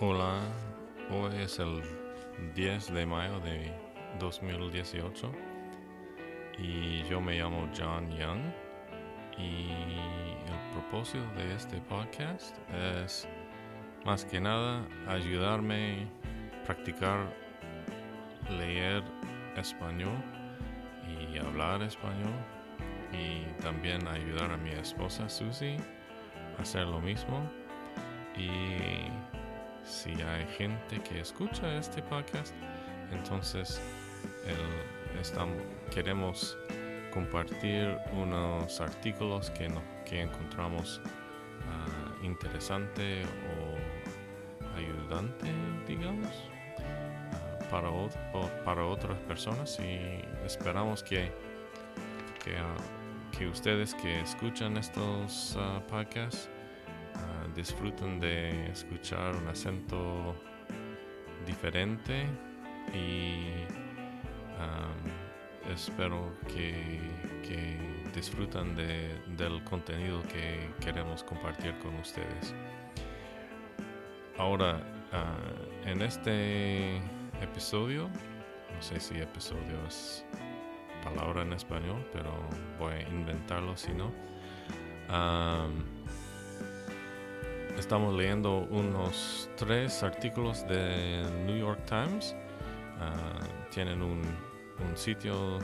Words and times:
Hola, 0.00 0.40
hoy 1.10 1.36
es 1.42 1.58
el 1.58 1.82
10 2.54 2.92
de 2.92 3.06
mayo 3.06 3.38
de 3.40 3.72
2018 4.18 5.30
y 6.58 7.04
yo 7.04 7.20
me 7.20 7.38
llamo 7.38 7.68
John 7.78 8.10
Young 8.10 8.40
y 9.38 9.70
el 9.70 10.72
propósito 10.72 11.24
de 11.36 11.54
este 11.54 11.76
podcast 11.82 12.56
es 13.04 13.28
más 14.04 14.24
que 14.24 14.40
nada 14.40 14.82
ayudarme 15.06 16.08
a 16.60 16.64
practicar 16.64 17.32
leer 18.50 19.04
español 19.56 20.16
y 21.06 21.38
hablar 21.38 21.82
español 21.82 22.34
y 23.12 23.44
también 23.62 24.08
ayudar 24.08 24.50
a 24.50 24.56
mi 24.56 24.70
esposa 24.70 25.28
Susie 25.28 25.76
a 26.58 26.62
hacer 26.62 26.86
lo 26.86 27.00
mismo 27.00 27.48
y 28.36 28.48
si 29.84 30.10
hay 30.22 30.46
gente 30.56 31.00
que 31.02 31.20
escucha 31.20 31.76
este 31.76 32.02
podcast, 32.02 32.54
entonces 33.10 33.80
queremos 35.90 36.56
compartir 37.12 37.98
unos 38.12 38.80
artículos 38.80 39.50
que, 39.50 39.70
encontramos 40.20 41.00
uh, 41.00 42.24
interesante 42.24 43.22
o 43.24 44.76
ayudante, 44.76 45.46
digamos, 45.86 46.28
uh, 46.78 47.70
para, 47.70 47.88
para 48.64 48.84
otras 48.84 49.18
personas 49.20 49.78
y 49.80 50.22
esperamos 50.44 51.02
que, 51.02 51.30
que, 52.44 52.56
que 53.36 53.46
ustedes 53.46 53.94
que 53.94 54.20
escuchan 54.20 54.76
estos 54.76 55.56
podcasts 55.88 56.50
disfruten 57.54 58.20
de 58.20 58.70
escuchar 58.70 59.36
un 59.36 59.48
acento 59.48 60.34
diferente 61.46 62.26
y 62.94 63.64
espero 65.72 66.32
que, 66.48 67.00
que 67.42 67.78
de, 68.76 69.18
del 69.36 69.62
contenido 69.64 70.22
que 70.24 70.70
queremos 70.80 71.22
compartir 71.22 71.78
con 71.78 71.94
ustedes. 71.96 72.54
Ahora, 74.38 74.82
ah, 75.12 75.36
en 75.84 76.02
este 76.02 76.96
episodio, 77.40 78.08
no 78.74 78.82
sé 78.82 79.00
si 79.00 79.18
episodio 79.18 79.86
es 79.86 80.24
palabra 81.04 81.42
en 81.42 81.52
español, 81.52 82.06
pero 82.12 82.32
voy 82.78 82.94
a 82.94 83.08
inventarlo 83.08 83.76
si 83.76 83.92
no 83.92 84.12
estamos 87.78 88.14
leyendo 88.14 88.66
unos 88.70 89.48
tres 89.56 90.02
artículos 90.02 90.66
de 90.68 91.22
New 91.46 91.56
York 91.56 91.80
Times. 91.86 92.34
Ah, 93.00 93.40
tienen 93.70 94.02
un, 94.02 94.22
sitio 94.94 95.58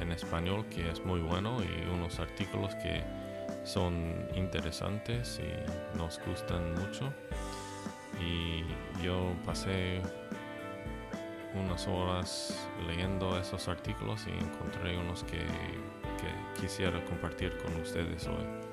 en 0.00 0.12
español 0.12 0.64
que 0.66 0.88
es 0.88 1.04
muy 1.04 1.20
bueno 1.20 1.58
y 1.62 1.90
unos 1.90 2.20
artículos 2.20 2.74
que 2.76 3.02
son 3.64 4.28
interesantes 4.34 5.40
y 5.42 5.98
nos 5.98 6.20
gustan 6.24 6.72
mucho. 6.74 7.12
Y 8.20 8.64
yo 9.02 9.34
pasé 9.44 10.00
unas 11.54 11.86
horas 11.88 12.68
leyendo 12.86 13.36
esos 13.38 13.68
artículos 13.68 14.26
y 14.26 14.30
encontré 14.30 14.96
unos 14.96 15.24
que 15.24 15.44
quisiera 16.60 17.04
compartir 17.04 17.58
con 17.58 17.74
ustedes 17.80 18.26
hoy. 18.28 18.71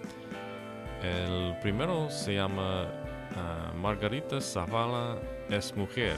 El 1.03 1.57
primero 1.61 2.09
se 2.09 2.33
llama 2.33 2.91
ah, 3.35 3.73
Margarita 3.75 4.41
Zavala 4.41 5.17
es 5.49 5.75
mujer 5.75 6.17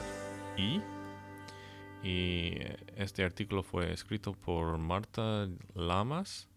y 0.56 0.80
y 2.02 2.58
este 2.96 3.22
artículo 3.22 3.62
fue 3.62 3.92
escrito 3.92 4.32
por 4.32 4.76
Marta 4.78 5.48
Lamas 5.74 6.48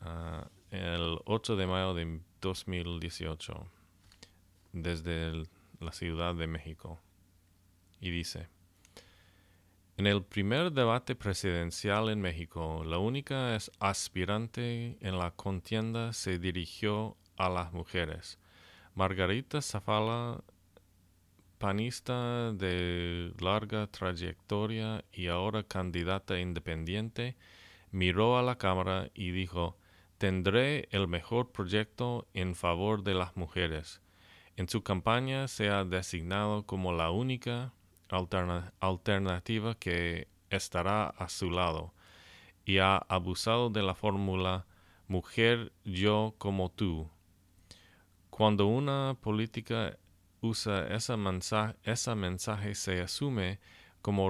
ah, 0.00 0.48
el 0.70 1.18
8 1.26 1.56
de 1.56 1.66
mayo 1.66 1.92
de 1.92 2.20
2018 2.40 3.66
desde 4.72 5.44
la 5.80 5.92
Ciudad 5.92 6.34
de 6.34 6.46
México. 6.46 6.98
Y 8.00 8.10
dice, 8.10 8.48
en 9.98 10.06
el 10.06 10.24
primer 10.24 10.72
debate 10.72 11.14
presidencial 11.14 12.08
en 12.08 12.20
México, 12.20 12.82
la 12.84 12.98
única 12.98 13.56
aspirante 13.78 14.96
en 15.00 15.18
la 15.18 15.30
contienda 15.32 16.12
se 16.12 16.38
dirigió 16.38 17.16
a 17.36 17.48
las 17.48 17.72
mujeres. 17.72 18.38
Margarita 18.94 19.60
Zafala, 19.60 20.42
panista 21.58 22.52
de 22.52 23.32
larga 23.40 23.86
trayectoria 23.88 25.04
y 25.12 25.28
ahora 25.28 25.62
candidata 25.64 26.38
independiente, 26.38 27.36
miró 27.90 28.38
a 28.38 28.42
la 28.42 28.56
Cámara 28.58 29.10
y 29.14 29.30
dijo, 29.30 29.76
tendré 30.18 30.88
el 30.90 31.08
mejor 31.08 31.50
proyecto 31.52 32.26
en 32.34 32.54
favor 32.54 33.02
de 33.02 33.14
las 33.14 33.36
mujeres. 33.36 34.00
En 34.56 34.68
su 34.68 34.82
campaña 34.82 35.48
se 35.48 35.68
ha 35.70 35.84
designado 35.84 36.64
como 36.64 36.92
la 36.92 37.10
única 37.10 37.72
alternativa 38.08 39.74
que 39.74 40.28
estará 40.50 41.08
a 41.08 41.28
su 41.28 41.50
lado 41.50 41.92
y 42.64 42.78
ha 42.78 42.96
abusado 42.96 43.70
de 43.70 43.82
la 43.82 43.94
fórmula 43.94 44.66
mujer 45.08 45.72
yo 45.84 46.34
como 46.38 46.70
tú 46.70 47.10
cuando 48.36 48.66
una 48.66 49.16
política 49.20 49.96
usa 50.40 50.88
ese 50.88 51.16
mensaje, 51.16 51.76
ese 51.84 52.16
mensaje 52.16 52.74
se 52.74 53.00
asume 53.00 53.60
como, 54.02 54.28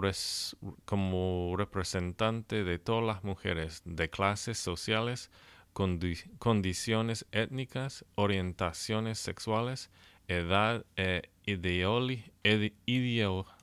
como 0.84 1.54
representante 1.56 2.64
de 2.64 2.78
todas 2.78 3.02
las 3.02 3.24
mujeres 3.24 3.80
de 3.86 4.10
clases 4.10 4.58
sociales, 4.58 5.30
condiciones 5.72 7.24
étnicas, 7.32 8.04
orientaciones 8.14 9.18
sexuales, 9.18 9.90
edad 10.28 10.84
e 10.96 11.30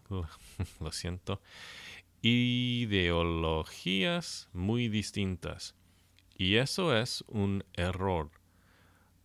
lo 0.80 0.92
siento, 0.92 1.40
ideologías 2.24 4.50
muy 4.54 4.90
distintas. 4.90 5.76
Y 6.36 6.56
eso 6.56 6.98
es 6.98 7.24
un 7.28 7.64
error 7.76 8.41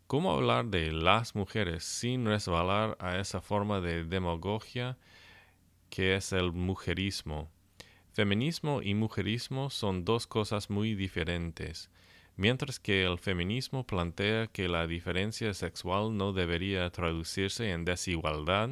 ¿Cómo 0.06 0.30
hablar 0.30 0.66
de 0.66 0.92
las 0.92 1.34
mujeres 1.34 1.82
sin 1.82 2.26
resbalar 2.26 2.96
a 3.00 3.18
esa 3.18 3.40
forma 3.40 3.80
de 3.80 4.04
demagogia 4.04 4.96
que 5.90 6.14
es 6.14 6.32
el 6.32 6.52
mujerismo? 6.52 7.50
Feminismo 8.12 8.82
y 8.82 8.94
mujerismo 8.94 9.68
son 9.68 10.04
dos 10.04 10.28
cosas 10.28 10.70
muy 10.70 10.94
diferentes. 10.94 11.90
Mientras 12.36 12.78
que 12.78 13.02
el 13.02 13.18
feminismo 13.18 13.84
plantea 13.84 14.46
que 14.46 14.68
la 14.68 14.86
diferencia 14.86 15.52
sexual 15.54 16.16
no 16.16 16.32
debería 16.32 16.88
traducirse 16.90 17.72
en 17.72 17.84
desigualdad 17.84 18.70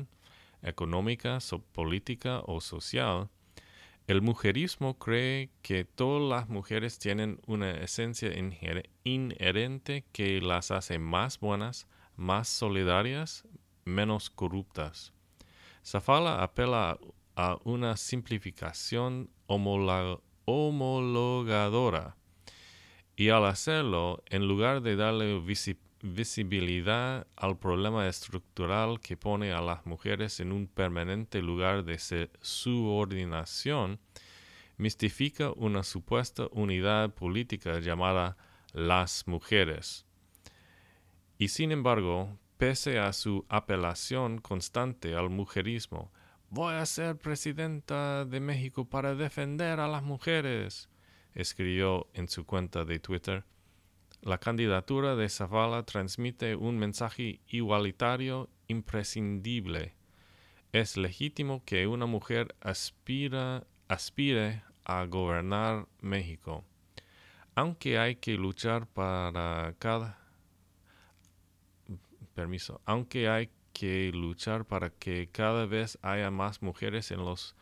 económica, 0.62 1.40
política 1.72 2.42
o 2.46 2.60
social, 2.60 3.28
el 4.06 4.20
mujerismo 4.20 4.98
cree 4.98 5.48
que 5.62 5.84
todas 5.84 6.28
las 6.28 6.50
mujeres 6.50 6.98
tienen 6.98 7.40
una 7.46 7.70
esencia 7.70 8.30
inherente 9.02 10.04
que 10.12 10.42
las 10.42 10.70
hace 10.70 10.98
más 10.98 11.40
buenas, 11.40 11.88
más 12.16 12.48
solidarias, 12.48 13.44
menos 13.84 14.28
corruptas. 14.28 15.14
Zafala 15.84 16.42
apela 16.42 16.98
a 17.34 17.56
una 17.64 17.96
simplificación 17.96 19.30
homologadora 19.46 22.16
y 23.16 23.30
al 23.30 23.46
hacerlo, 23.46 24.22
en 24.26 24.46
lugar 24.48 24.82
de 24.82 24.96
darle 24.96 25.38
visibilidad 26.04 27.26
al 27.34 27.58
problema 27.58 28.06
estructural 28.06 29.00
que 29.00 29.16
pone 29.16 29.52
a 29.52 29.62
las 29.62 29.86
mujeres 29.86 30.38
en 30.38 30.52
un 30.52 30.66
permanente 30.66 31.40
lugar 31.40 31.82
de 31.82 31.98
subordinación, 32.42 33.98
mistifica 34.76 35.50
una 35.52 35.82
supuesta 35.82 36.46
unidad 36.52 37.14
política 37.14 37.80
llamada 37.80 38.36
las 38.74 39.26
mujeres. 39.26 40.04
Y 41.38 41.48
sin 41.48 41.72
embargo, 41.72 42.38
pese 42.58 42.98
a 42.98 43.14
su 43.14 43.46
apelación 43.48 44.42
constante 44.42 45.14
al 45.14 45.30
mujerismo, 45.30 46.12
voy 46.50 46.74
a 46.74 46.84
ser 46.84 47.16
presidenta 47.16 48.26
de 48.26 48.40
México 48.40 48.90
para 48.90 49.14
defender 49.14 49.80
a 49.80 49.88
las 49.88 50.02
mujeres, 50.02 50.90
escribió 51.34 52.08
en 52.12 52.28
su 52.28 52.44
cuenta 52.44 52.84
de 52.84 52.98
Twitter, 52.98 53.44
la 54.24 54.38
candidatura 54.38 55.16
de 55.16 55.28
Zavala 55.28 55.82
transmite 55.82 56.56
un 56.56 56.78
mensaje 56.78 57.40
igualitario 57.46 58.48
imprescindible. 58.68 59.92
Es 60.72 60.96
legítimo 60.96 61.62
que 61.66 61.86
una 61.86 62.06
mujer 62.06 62.54
aspira, 62.62 63.66
aspire 63.86 64.62
a 64.84 65.04
gobernar 65.04 65.86
México. 66.00 66.64
Aunque 67.54 67.98
hay 67.98 68.16
que 68.16 68.38
luchar 68.38 68.86
para 68.86 69.74
cada 69.78 70.18
permiso, 72.34 72.80
aunque 72.86 73.28
hay 73.28 73.50
que 73.74 74.10
luchar 74.10 74.64
para 74.64 74.88
que 74.88 75.28
cada 75.30 75.66
vez 75.66 75.98
haya 76.00 76.30
más 76.30 76.62
mujeres 76.62 77.10
en 77.10 77.18
los 77.18 77.54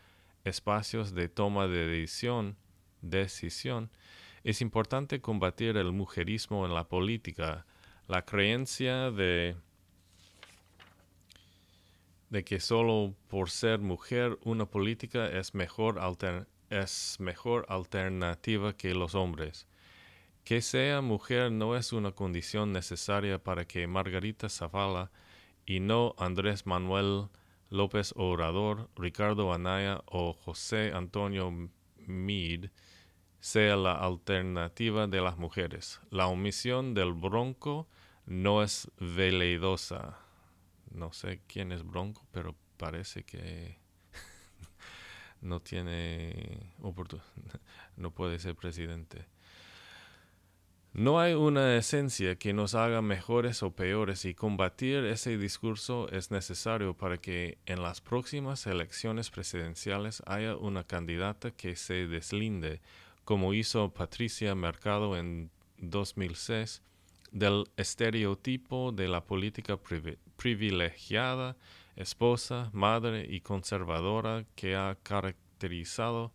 espacios 0.45 1.13
de 1.13 1.29
toma 1.29 1.67
de 1.67 1.89
decisión, 1.89 2.57
decisión, 3.01 3.91
es 4.45 4.61
importante 4.61 5.21
combatir 5.21 5.77
el 5.77 5.93
mujerismo 5.93 6.67
en 6.67 6.75
la 6.75 6.89
política, 6.89 7.65
la 8.09 8.25
creencia 8.25 9.11
de, 9.11 9.57
que 12.45 12.59
solo 12.59 13.15
por 13.29 13.51
ser 13.51 13.79
mujer 13.79 14.39
una 14.43 14.67
política 14.67 15.27
es 15.27 15.55
mejor, 15.55 16.01
es 16.71 17.17
mejor 17.21 17.67
alternativa 17.69 18.77
que 18.77 18.95
los 18.95 19.15
hombres. 19.15 19.69
Que 20.45 20.61
sea 20.61 21.03
mujer 21.03 21.53
no 21.53 21.77
es 21.77 21.93
una 21.93 22.11
condición 22.11 22.73
necesaria 22.73 23.39
para 23.39 23.65
que 23.65 23.87
Margarita 23.87 24.49
Zavala 24.49 25.13
y 25.67 25.79
no 25.79 26.17
Andrés 26.19 26.67
Manuel 26.67 27.29
López 27.71 28.13
Obrador, 28.17 28.91
Ricardo 28.97 29.53
Anaya 29.53 30.03
o 30.07 30.33
José 30.33 30.91
Antonio 30.93 31.71
Meade 32.07 32.73
sea 33.43 33.75
la 33.75 33.95
alternativa 33.95 35.09
de 35.09 35.21
las 35.21 35.37
mujeres. 35.37 36.01
La 36.11 36.29
omisión 36.29 36.95
del 36.95 37.13
bronco 37.13 37.89
no 38.25 38.63
es 38.63 38.89
veleidosa. 39.01 40.17
No 40.93 41.13
sé 41.13 41.41
quién 41.49 41.73
es 41.73 41.83
bronco, 41.83 42.25
pero 42.31 42.55
parece 42.77 43.25
que 43.25 43.79
no 45.41 45.59
tiene 45.59 46.73
oportunidad, 46.81 47.29
no 47.97 48.13
puede 48.13 48.39
ser 48.39 48.55
presidente. 48.55 49.27
No 50.93 51.19
hay 51.19 51.35
una 51.35 51.77
esencia 51.77 52.37
que 52.37 52.53
nos 52.53 52.77
haga 52.77 53.03
mejores 53.03 53.65
o 53.65 53.73
peores 53.75 54.25
y 54.25 54.35
combatir 54.35 55.05
ese 55.07 55.37
discurso 55.37 56.09
es 56.11 56.31
necesario 56.31 56.95
para 56.95 57.17
que 57.17 57.59
en 57.67 57.83
las 57.83 58.01
próximas 58.01 58.69
elecciones 58.69 59.31
presidenciales 59.31 60.23
haya 60.27 60.55
una 60.55 60.85
candidata 60.85 61.51
que 61.51 61.75
se 61.75 62.07
deslinde, 62.07 62.83
como 63.25 63.55
hizo 63.55 63.93
Patricia 63.93 64.55
Mercado 64.55 65.17
en 65.17 65.51
2006, 65.79 66.83
del 67.31 67.65
estereotipo 67.77 68.93
de 68.93 69.09
la 69.09 69.25
política 69.25 69.79
privilegiada, 70.37 71.57
esposa, 71.97 72.71
madre 72.73 73.27
y 73.29 73.41
conservadora 73.41 74.45
que 74.55 74.77
ha 74.77 74.99
caracterizado 75.03 76.33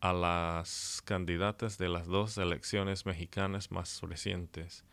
a 0.00 0.12
las 0.12 1.02
candidatas 1.04 1.76
de 1.78 1.88
las 1.88 2.06
dos 2.06 2.38
elecciones 2.38 3.04
mexicanas 3.04 3.72
más 3.72 4.00
recientes, 4.02 4.84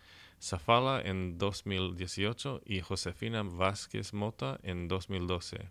Zafala 0.41 1.01
en 1.01 1.37
2018 1.37 2.61
y 2.65 2.81
Josefina 2.81 3.43
Vázquez 3.43 4.13
Mota 4.13 4.59
en 4.63 4.87
2012. 4.87 5.69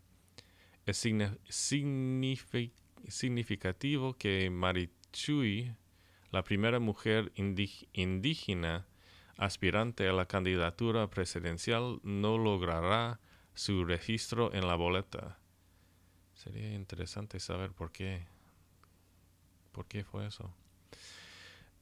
Es 0.87 1.06
significativo 3.08 4.14
que 4.14 4.50
Marichui, 5.14 5.72
la 6.32 6.43
primera 6.43 6.81
mujer 6.81 7.32
indígena 7.37 8.87
aspirante 9.37 10.08
a 10.08 10.12
la 10.12 10.26
candidatura 10.26 11.08
presidencial, 11.08 12.00
no 12.02 12.37
logrará 12.37 13.20
su 13.55 13.84
registro 13.84 14.52
en 14.52 14.66
la 14.66 14.75
boleta. 14.75 15.38
Sería 16.34 16.75
interesante 16.75 17.38
saber 17.38 17.70
por 17.70 17.93
qué. 17.93 18.26
¿Por 19.70 19.87
qué 19.87 20.02
fue 20.05 20.26
eso? 20.26 20.52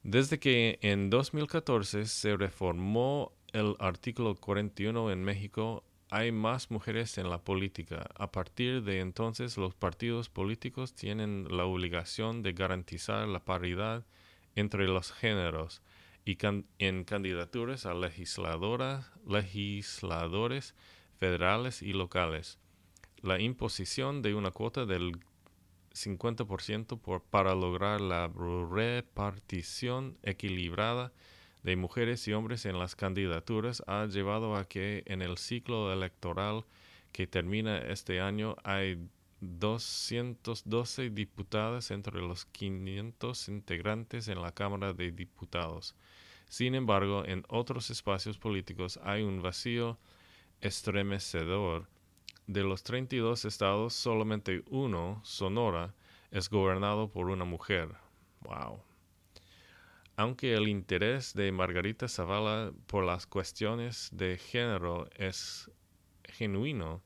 Desde 0.03 0.39
que 0.39 0.79
en 0.83 1.09
2014 1.09 2.05
se 2.07 2.37
reformó 2.37 3.33
el 3.53 3.77
artículo 3.79 4.35
41 4.35 5.11
en 5.11 5.25
México, 5.25 5.85
hay 6.13 6.31
más 6.31 6.71
mujeres 6.71 7.17
en 7.17 7.31
la 7.31 7.39
política. 7.39 8.07
A 8.17 8.31
partir 8.31 8.83
de 8.83 9.01
entonces, 9.01 9.57
los 9.57 9.75
partidos 9.75 10.29
políticos 10.29 10.95
tienen 10.95 11.47
la 11.49 11.65
obligación 11.65 12.43
de 12.43 12.53
garantizar 12.53 13.27
la 13.27 13.43
paridad 13.47 14.05
entre 14.55 14.87
los 14.89 15.11
géneros 15.11 15.81
y 16.27 16.37
en 16.79 17.05
candidaturas 17.05 17.87
a 17.87 17.95
legisladoras, 17.95 19.11
legisladores 19.27 20.75
federales 21.19 21.81
y 21.81 21.95
locales. 21.95 22.59
La 23.23 23.41
imposición 23.41 24.21
de 24.21 24.35
una 24.35 24.51
cuota 24.51 24.85
del 24.85 25.19
50% 25.95 27.01
por, 27.01 27.23
para 27.23 27.55
lograr 27.55 28.03
la 28.03 28.31
repartición 28.71 30.19
equilibrada 30.23 31.11
de 31.63 31.77
mujeres 31.77 32.27
y 32.29 32.33
hombres 32.33 32.67
en 32.67 32.79
las 32.79 32.97
candidaturas 32.97 33.83
ha 33.87 34.07
llevado 34.07 34.57
a 34.57 34.65
que 34.65 35.03
en 35.07 35.23
el 35.23 35.39
ciclo 35.39 35.93
electoral 35.93 36.65
que 37.13 37.27
termina 37.27 37.79
este 37.79 38.21
año 38.21 38.57
hay 38.65 39.09
212 39.41 41.11
diputadas 41.11 41.91
entre 41.91 42.21
los 42.21 42.47
500 42.47 43.49
integrantes 43.49 44.29
en 44.29 44.41
la 44.41 44.53
Cámara 44.53 44.93
de 44.93 45.11
Diputados. 45.11 45.97
Sin 46.49 46.75
embargo, 46.75 47.25
en 47.25 47.45
otros 47.49 47.91
espacios 47.91 48.39
políticos 48.39 49.01
hay 49.03 49.23
un 49.23 49.43
vacío 49.43 49.99
estremecedor 50.61 51.89
de 52.47 52.63
los 52.63 52.83
32 52.83 53.45
estados, 53.45 53.95
solamente 53.95 54.63
uno, 54.69 55.21
Sonora, 55.25 55.95
es 56.31 56.49
gobernado 56.49 57.09
por 57.09 57.29
una 57.29 57.45
mujer. 57.45 57.89
Wow. 58.43 58.92
Aunque 60.17 60.55
el 60.55 60.69
interés 60.69 61.35
de 61.35 61.51
Margarita 61.53 62.09
Zavala 62.09 62.73
por 62.87 63.05
las 63.05 63.27
cuestiones 63.27 64.11
de 64.13 64.37
género 64.37 65.09
es 65.17 65.71
genuino, 66.25 67.03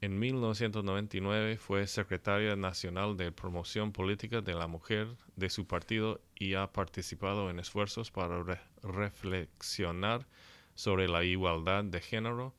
en 0.00 0.18
1999 0.18 1.56
fue 1.56 1.86
secretaria 1.86 2.56
nacional 2.56 3.16
de 3.16 3.32
promoción 3.32 3.92
política 3.92 4.40
de 4.40 4.54
la 4.54 4.66
mujer 4.66 5.08
de 5.36 5.50
su 5.50 5.66
partido 5.66 6.20
y 6.34 6.54
ha 6.54 6.72
participado 6.72 7.50
en 7.50 7.58
esfuerzos 7.58 8.10
para 8.10 8.42
reflexionar 8.82 10.26
sobre 10.74 11.08
la 11.08 11.24
igualdad 11.24 11.84
de 11.84 12.00
género 12.00 12.54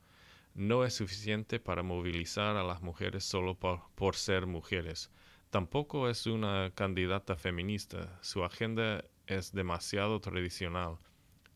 no 0.56 0.86
es 0.86 0.94
suficiente 0.94 1.60
para 1.60 1.84
movilizar 1.84 2.56
a 2.56 2.64
las 2.64 2.82
mujeres 2.82 3.26
solo 3.26 3.56
por, 3.56 4.16
ser 4.16 4.48
mujeres. 4.48 5.12
Tampoco 5.50 6.10
es 6.10 6.26
una 6.28 6.72
candidata 6.74 7.36
feminista. 7.36 8.18
Su 8.22 8.44
agenda 8.44 9.04
es 9.28 9.52
demasiado 9.52 10.20
tradicional. 10.20 10.98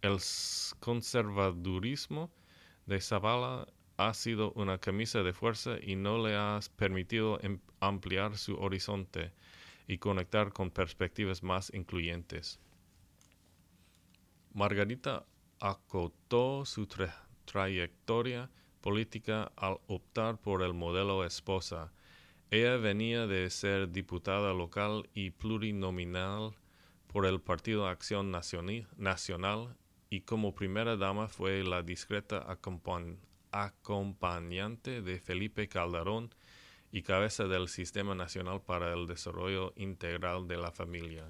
El 0.02 0.18
conservadurismo 0.80 2.32
de 2.86 3.02
Zavala 3.02 3.68
ha 3.98 4.14
sido 4.14 4.54
una 4.54 4.78
camisa 4.78 5.24
de 5.24 5.34
fuerza 5.34 5.78
y 5.82 5.96
no 5.96 6.26
le 6.26 6.36
ha 6.36 6.60
permitido 6.78 7.40
em, 7.42 7.60
ampliar 7.82 8.38
su 8.38 8.56
horizonte 8.56 9.34
y 9.88 9.98
conectar 9.98 10.54
con 10.54 10.72
perspectivas 10.72 11.44
más 11.44 11.72
incluyentes. 11.74 12.60
Margarita 14.54 15.26
acotó 15.60 16.66
su 16.66 16.88
trayectoria 17.46 18.50
política 18.82 19.52
al 19.56 19.80
optar 19.88 20.40
por 20.40 20.64
el 20.64 20.74
modelo 20.74 21.26
esposa. 21.26 21.92
Ella 22.52 22.78
venía 22.78 23.28
de 23.28 23.50
ser 23.50 23.92
diputada 23.92 24.54
local 24.54 25.10
y 25.14 25.32
plurinominal 25.32 26.56
por 27.12 27.26
el 27.26 27.42
Partido 27.42 27.88
Acción 27.88 28.32
Nacional 28.32 29.76
y 30.12 30.22
como 30.22 30.54
primera 30.54 30.96
dama 30.96 31.28
fue 31.28 31.64
la 31.64 31.82
discreta 31.82 32.46
acompañante 33.52 35.02
de 35.02 35.20
Felipe 35.20 35.68
Calderón 35.68 36.30
y 36.92 37.02
cabeza 37.02 37.46
del 37.46 37.68
Sistema 37.68 38.14
Nacional 38.14 38.62
para 38.62 38.94
el 38.94 39.08
Desarrollo 39.08 39.74
Integral 39.76 40.48
de 40.48 40.58
la 40.58 40.72
Familia. 40.72 41.26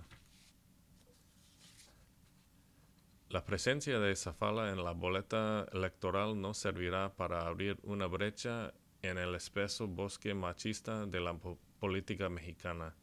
La 3.29 3.45
presencia 3.45 3.99
de 3.99 4.15
Zafala 4.15 4.71
en 4.71 4.83
la 4.83 4.91
boleta 4.91 5.65
electoral 5.71 6.41
no 6.41 6.53
servirá 6.53 7.15
para 7.15 7.47
abrir 7.47 7.77
una 7.83 8.07
brecha 8.07 8.73
en 9.01 9.17
el 9.17 9.33
espeso 9.35 9.87
bosque 9.87 10.33
machista 10.33 11.05
de 11.05 11.21
la 11.21 11.37
política 11.79 12.27
mexicana. 12.27 12.95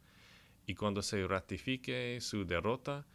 Y 0.67 0.75
cuando 0.75 1.01
se 1.01 1.25
ratifique 1.25 2.19
su 2.21 2.45
derrota, 2.45 3.07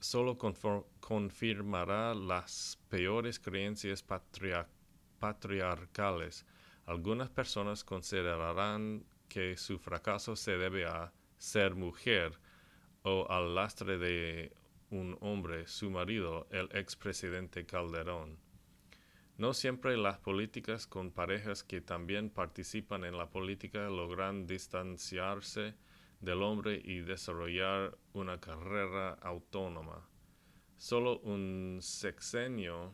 solo 0.00 0.38
confirmará 0.38 2.14
las 2.14 2.80
peores 2.88 3.38
creencias 3.38 4.02
patriarcales. 5.18 6.46
Algunas 6.86 7.28
personas 7.28 7.84
considerarán 7.84 9.04
que 9.28 9.58
su 9.58 9.78
fracaso 9.78 10.34
se 10.34 10.56
debe 10.56 10.86
a 10.86 11.12
ser 11.36 11.74
mujer 11.74 12.40
o 13.02 13.30
al 13.30 13.54
lastre 13.54 13.98
de 13.98 14.54
un 14.88 15.18
hombre, 15.20 15.66
su 15.66 15.90
marido, 15.90 16.46
el 16.50 16.70
expresidente 16.72 17.66
Calderón. 17.66 18.38
No 19.36 19.52
siempre 19.52 19.98
las 19.98 20.18
políticas 20.20 20.86
con 20.86 21.10
parejas 21.10 21.62
que 21.62 21.82
también 21.82 22.30
participan 22.30 23.04
en 23.04 23.18
la 23.18 23.28
política 23.28 23.90
logran 23.90 24.46
distanciarse 24.46 25.74
del 26.20 26.42
hombre 26.42 26.80
y 26.84 27.00
desarrollar 27.00 27.96
una 28.12 28.40
carrera 28.40 29.14
autónoma. 29.14 30.08
Solo 30.76 31.18
un 31.20 31.78
sexenio 31.80 32.92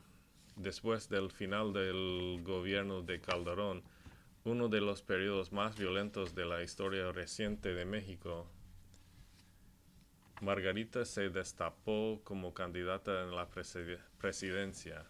después 0.56 1.08
del 1.08 1.30
final 1.30 1.72
del 1.72 2.40
gobierno 2.42 3.02
de 3.02 3.20
Calderón, 3.20 3.82
uno 4.44 4.68
de 4.68 4.80
los 4.80 5.02
periodos 5.02 5.52
más 5.52 5.76
violentos 5.76 6.34
de 6.34 6.44
la 6.44 6.62
historia 6.62 7.10
reciente 7.12 7.74
de 7.74 7.84
México, 7.84 8.48
Margarita 10.42 11.04
se 11.04 11.30
destapó 11.30 12.20
como 12.24 12.52
candidata 12.52 13.22
en 13.22 13.36
la 13.36 13.48
presidencia. 14.18 15.06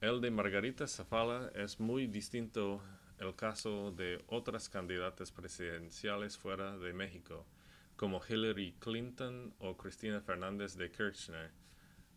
El 0.00 0.20
de 0.20 0.32
Margarita 0.32 0.88
Zavala 0.88 1.52
es 1.54 1.78
muy 1.78 2.08
distinto 2.08 2.82
el 3.18 3.34
caso 3.34 3.90
de 3.90 4.24
otras 4.28 4.68
candidatas 4.68 5.32
presidenciales 5.32 6.38
fuera 6.38 6.76
de 6.78 6.92
México, 6.92 7.46
como 7.96 8.20
Hillary 8.26 8.74
Clinton 8.78 9.54
o 9.58 9.76
Cristina 9.76 10.20
Fernández 10.20 10.76
de 10.76 10.90
Kirchner. 10.90 11.50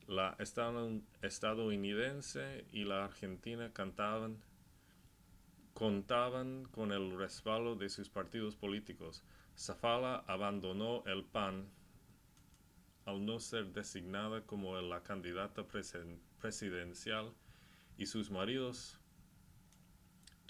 La 0.08 0.36
estadounidense 1.22 2.65
y 2.72 2.84
la 2.84 3.05
argentina 3.05 3.72
cantaban, 3.74 4.43
contaban 5.74 6.65
con 6.65 6.91
el 6.91 7.17
respaldo 7.17 7.75
de 7.75 7.89
sus 7.89 8.10
partidos 8.10 8.55
políticos. 8.55 9.24
Zafala 9.58 10.24
abandonó 10.27 11.03
el 11.05 11.24
PAN 11.24 11.70
al 13.05 13.25
no 13.25 13.39
ser 13.39 13.74
designada 13.74 14.41
como 14.46 14.79
la 14.81 15.01
candidata 15.01 15.65
presidencial 16.39 17.34
y 17.98 18.05
sus 18.05 18.29
maridos 18.29 19.00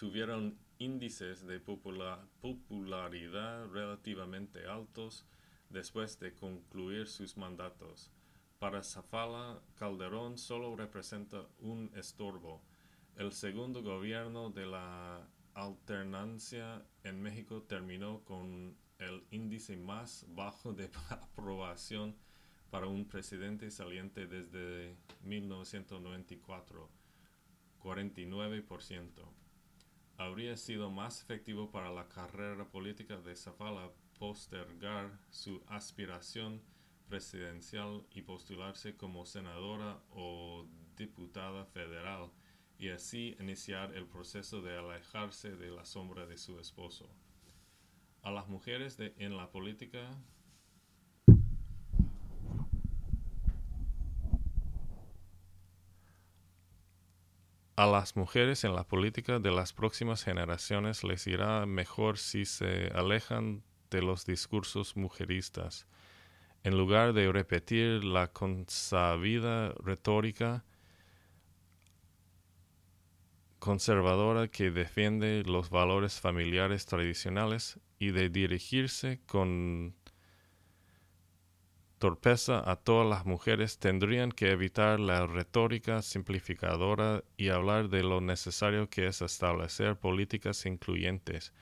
tuvieron 0.02 0.58
índices 0.80 1.46
de 1.46 1.60
popularidad 1.60 3.68
relativamente 3.68 4.66
altos 4.66 5.28
después 5.70 6.20
de 6.20 6.34
concluir 6.34 7.08
sus 7.08 7.38
mandatos. 7.38 8.10
Para 8.58 8.82
Zafala, 8.82 9.62
Calderón 9.76 10.40
solo 10.40 10.76
representa 10.76 11.46
un 11.60 11.92
estorbo. 11.96 12.64
El 13.16 13.32
segundo 13.32 13.84
gobierno 13.84 14.50
de 14.50 14.66
la 14.66 15.30
alternancia 15.54 16.84
en 17.04 17.22
México 17.22 17.62
terminó 17.62 18.24
con 18.24 18.76
el 18.98 19.24
índice 19.30 19.78
más 19.78 20.26
bajo 20.30 20.74
de 20.74 20.90
aprobación 21.12 22.16
para 22.72 22.88
un 22.88 23.08
presidente 23.08 23.70
saliente 23.70 24.26
desde 24.26 24.98
1994, 25.22 26.90
49%. 27.84 29.41
Habría 30.22 30.56
sido 30.56 30.92
más 30.92 31.24
efectivo 31.24 31.72
para 31.72 31.92
la 31.92 32.08
carrera 32.08 32.64
política 32.66 33.18
de 33.18 33.36
Zafala 33.36 33.92
postergar 34.20 35.10
su 35.32 35.64
aspiración 35.66 36.62
presidencial 37.10 38.06
y 38.12 38.22
postularse 38.22 38.96
como 38.96 39.26
senadora 39.26 40.00
o 40.12 40.68
diputada 40.96 41.66
federal 41.66 42.30
y 42.78 42.90
así 42.90 43.36
iniciar 43.40 43.96
el 43.96 44.06
proceso 44.06 44.62
de 44.62 44.78
alejarse 44.78 45.56
de 45.56 45.72
la 45.72 45.86
sombra 45.86 46.28
de 46.28 46.38
su 46.38 46.60
esposo. 46.60 47.10
A 48.22 48.30
las 48.30 48.48
mujeres 48.48 48.98
en 49.00 49.36
la 49.36 49.50
política 49.50 50.08
A 57.82 57.88
las 57.88 58.16
mujeres 58.16 58.64
en 58.64 58.76
la 58.76 58.84
política 58.84 59.40
de 59.40 59.50
las 59.50 59.74
próximas 59.74 60.24
generaciones 60.24 61.04
les 61.04 61.26
irá 61.26 61.66
mejor 61.66 62.20
si 62.20 62.46
se 62.46 62.92
alejan 62.94 63.64
de 63.90 64.04
los 64.04 64.24
discursos 64.24 64.96
mujeristas. 64.96 65.88
En 66.64 66.78
lugar 66.78 67.14
de 67.14 67.32
repetir 67.32 68.04
la 68.04 68.28
consabida 68.28 69.74
retórica 69.84 70.64
conservadora 73.58 74.48
que 74.48 74.70
defiende 74.70 75.42
los 75.44 75.72
valores 75.72 76.20
familiares 76.20 76.86
tradicionales 76.86 77.80
y 77.98 78.12
de 78.12 78.30
dirigirse 78.30 79.22
con 79.26 79.96
torpeza 82.02 82.68
a 82.68 82.78
todas 82.78 83.08
las 83.08 83.28
mujeres 83.28 83.78
tendrían 83.78 84.32
que 84.32 84.50
evitar 84.50 85.00
la 85.00 85.28
retórica 85.28 86.02
simplificadora 86.02 87.24
y 87.38 87.50
hablar 87.50 87.90
de 87.90 88.02
lo 88.02 88.22
necesario 88.22 88.90
que 88.90 89.06
es 89.06 89.22
establecer 89.22 89.98
políticas 89.98 90.66
incluyentes, 90.66 91.54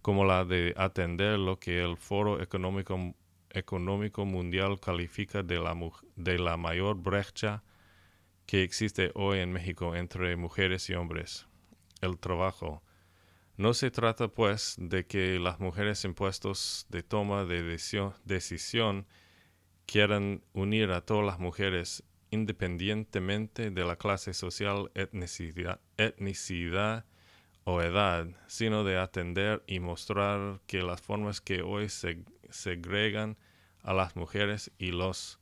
como 0.00 0.24
la 0.24 0.44
de 0.44 0.72
atender 0.76 1.40
lo 1.40 1.58
que 1.58 1.82
el 1.82 1.96
Foro 1.96 2.40
Económico, 2.40 4.24
Mundial 4.24 4.78
califica 4.78 5.42
de 5.42 5.58
la, 5.58 6.56
mayor 6.56 6.94
brecha 6.94 7.64
que 8.46 8.62
existe 8.62 9.10
hoy 9.16 9.40
en 9.40 9.50
México 9.50 9.96
entre 9.96 10.36
mujeres 10.36 10.88
y 10.90 10.94
hombres, 10.94 11.48
el 12.02 12.20
trabajo. 12.20 12.84
No 13.56 13.74
se 13.74 13.90
trata, 13.90 14.28
pues, 14.28 14.76
de 14.78 15.06
que 15.06 15.40
las 15.40 15.58
mujeres 15.58 16.04
en 16.04 16.14
puestos 16.14 16.86
de 16.88 17.02
toma 17.02 17.44
de 17.44 17.64
decisión 17.64 19.04
quieran 19.88 20.42
unir 20.52 20.90
a 20.90 21.00
todas 21.00 21.24
las 21.24 21.38
mujeres 21.38 22.04
independientemente 22.30 23.70
de 23.70 23.84
la 23.86 23.96
clase 23.96 24.34
social, 24.34 24.90
etnicidad, 24.94 25.80
etnicidad 25.96 27.06
o 27.64 27.80
edad, 27.80 28.26
sino 28.48 28.84
de 28.84 28.98
atender 28.98 29.64
y 29.66 29.80
mostrar 29.80 30.60
que 30.66 30.82
las 30.82 31.00
formas 31.00 31.40
que 31.40 31.62
hoy 31.62 31.88
se 31.88 32.22
segregan 32.50 33.38
a 33.82 33.94
las 33.94 34.14
mujeres 34.14 34.70
y 34.76 34.90
los 34.90 35.40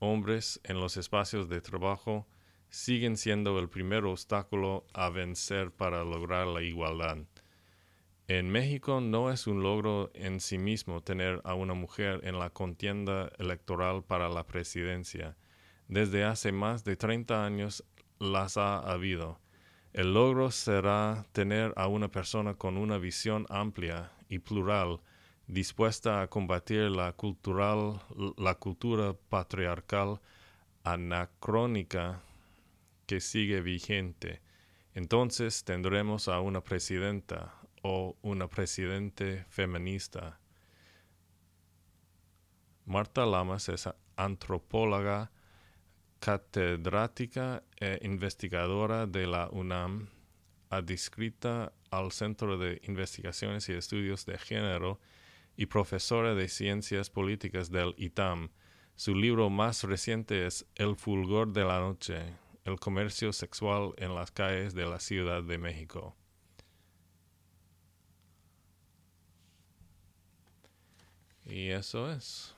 hombres 0.00 0.60
en 0.64 0.80
los 0.80 0.96
espacios 0.96 1.48
de 1.48 1.60
trabajo 1.60 2.26
siguen 2.68 3.16
siendo 3.16 3.60
el 3.60 3.68
primer 3.68 4.06
obstáculo 4.06 4.84
a 4.92 5.08
vencer 5.08 5.70
para 5.70 6.02
lograr 6.02 6.48
la 6.48 6.62
igualdad. 6.62 7.18
En 8.34 8.50
México 8.50 9.02
no 9.02 9.30
es 9.30 9.46
un 9.46 9.62
logro 9.62 10.10
en 10.14 10.40
sí 10.40 10.56
mismo 10.56 11.02
tener 11.02 11.42
a 11.44 11.52
una 11.52 11.74
mujer 11.74 12.20
en 12.22 12.38
la 12.38 12.48
contienda 12.48 13.30
electoral 13.36 14.04
para 14.04 14.30
la 14.30 14.46
presidencia. 14.46 15.36
Desde 15.86 16.24
hace 16.24 16.50
más 16.50 16.82
de 16.82 16.96
30 16.96 17.44
años 17.44 17.84
las 18.18 18.56
ha 18.56 18.78
habido. 18.78 19.38
El 19.92 20.14
logro 20.14 20.50
será 20.50 21.26
tener 21.32 21.74
a 21.76 21.88
una 21.88 22.08
persona 22.08 22.54
con 22.54 22.78
una 22.78 22.96
visión 22.96 23.44
amplia 23.50 24.12
y 24.30 24.38
plural, 24.38 25.02
dispuesta 25.46 26.22
a 26.22 26.28
combatir 26.28 26.90
la, 26.90 27.12
cultural, 27.12 28.00
la 28.38 28.54
cultura 28.54 29.12
patriarcal 29.28 30.22
anacrónica 30.84 32.22
que 33.04 33.20
sigue 33.20 33.60
vigente. 33.60 34.40
Entonces 34.94 35.64
tendremos 35.64 36.28
a 36.28 36.40
una 36.40 36.64
presidenta, 36.64 37.61
o 37.82 38.16
una 38.22 38.48
presidente 38.48 39.44
feminista. 39.48 40.40
Marta 42.84 43.26
Lamas 43.26 43.68
es 43.68 43.88
antropóloga, 44.16 45.30
catedrática 46.18 47.62
e 47.80 47.98
investigadora 48.02 49.06
de 49.06 49.26
la 49.26 49.48
UNAM, 49.50 50.08
adscrita 50.70 51.72
al 51.90 52.12
Centro 52.12 52.58
de 52.58 52.80
Investigaciones 52.84 53.68
y 53.68 53.72
Estudios 53.72 54.24
de 54.26 54.38
Género 54.38 55.00
y 55.56 55.66
profesora 55.66 56.34
de 56.34 56.48
Ciencias 56.48 57.10
Políticas 57.10 57.70
del 57.70 57.94
ITAM. 57.98 58.50
Su 58.94 59.14
libro 59.14 59.50
más 59.50 59.84
reciente 59.84 60.46
es 60.46 60.66
El 60.74 60.96
fulgor 60.96 61.52
de 61.52 61.64
la 61.64 61.80
noche, 61.80 62.36
el 62.64 62.78
comercio 62.78 63.32
sexual 63.32 63.92
en 63.96 64.14
las 64.14 64.30
calles 64.30 64.74
de 64.74 64.86
la 64.86 65.00
Ciudad 65.00 65.42
de 65.42 65.58
México. 65.58 66.16
Y 71.46 71.70
eso 71.70 72.10
es. 72.10 72.54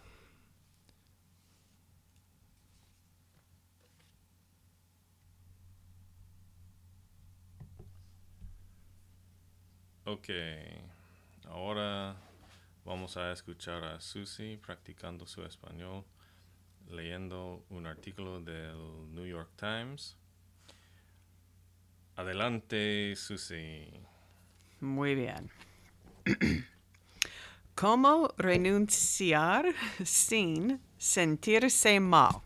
Ok, 10.06 10.28
ahora 11.46 12.14
vamos 12.84 13.16
a 13.16 13.32
escuchar 13.32 13.82
a 13.84 14.00
Susie 14.00 14.58
practicando 14.58 15.26
su 15.26 15.42
español, 15.44 16.04
leyendo 16.90 17.64
un 17.70 17.86
artículo 17.86 18.40
del 18.40 18.76
New 19.14 19.26
York 19.26 19.50
Times. 19.56 20.16
Adelante, 22.16 23.16
Susie. 23.16 23.88
Muy 24.80 25.14
bien. 25.14 25.50
¿Cómo 27.74 28.28
renunciar 28.38 29.74
sin 30.04 30.80
sentirse 30.96 31.98
mal? 31.98 32.42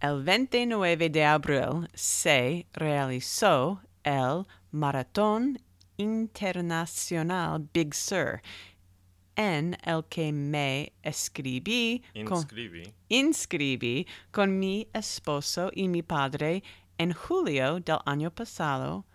El 0.00 0.24
29 0.24 1.08
de 1.08 1.24
abril 1.24 1.88
se 1.94 2.66
realizó 2.72 3.80
el 4.02 4.44
Maratón 4.72 5.60
Internacional 5.98 7.68
Big 7.72 7.94
Sur 7.94 8.42
en 9.36 9.76
el 9.84 10.04
que 10.08 10.32
me 10.32 10.92
escribí 11.04 12.02
con, 12.26 12.38
Inscribí. 12.38 12.94
inscribí 13.08 14.06
con 14.32 14.58
mi 14.58 14.88
esposo 14.92 15.70
y 15.72 15.86
mi 15.86 16.02
padre 16.02 16.64
en 16.98 17.12
julio 17.12 17.78
del 17.78 17.98
año 18.04 18.32
pasado 18.32 19.06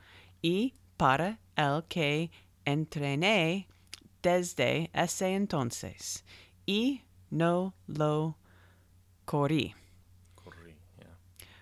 y 0.41 0.75
para 0.95 1.39
el 1.57 1.83
que 1.89 2.31
entrené 2.63 3.67
desde 4.27 4.91
ese 4.93 5.35
entonces 5.35 6.25
y 6.65 7.03
no 7.29 7.73
lo 7.87 8.37
corrí. 9.23 9.73
Corrí. 10.35 10.75
Yeah. 10.97 11.17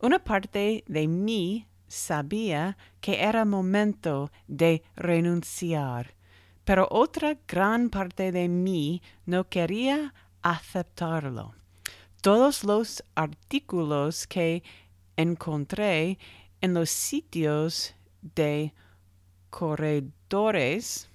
Una 0.00 0.18
parte 0.22 0.84
de 0.86 1.08
mí 1.08 1.66
sabía 1.88 2.76
que 3.00 3.22
era 3.22 3.44
momento 3.44 4.30
de 4.46 4.82
renunciar, 4.96 6.14
pero 6.64 6.88
otra 6.90 7.36
gran 7.46 7.90
parte 7.90 8.32
de 8.32 8.48
mí 8.48 9.02
no 9.26 9.48
quería 9.48 10.14
aceptarlo. 10.42 11.54
Todos 12.20 12.64
los 12.64 13.04
artículos 13.14 14.26
que 14.26 14.62
encontré 15.16 16.18
en 16.60 16.74
los 16.74 16.90
sitios 16.90 17.94
de 18.22 18.72
corredores 19.50 21.08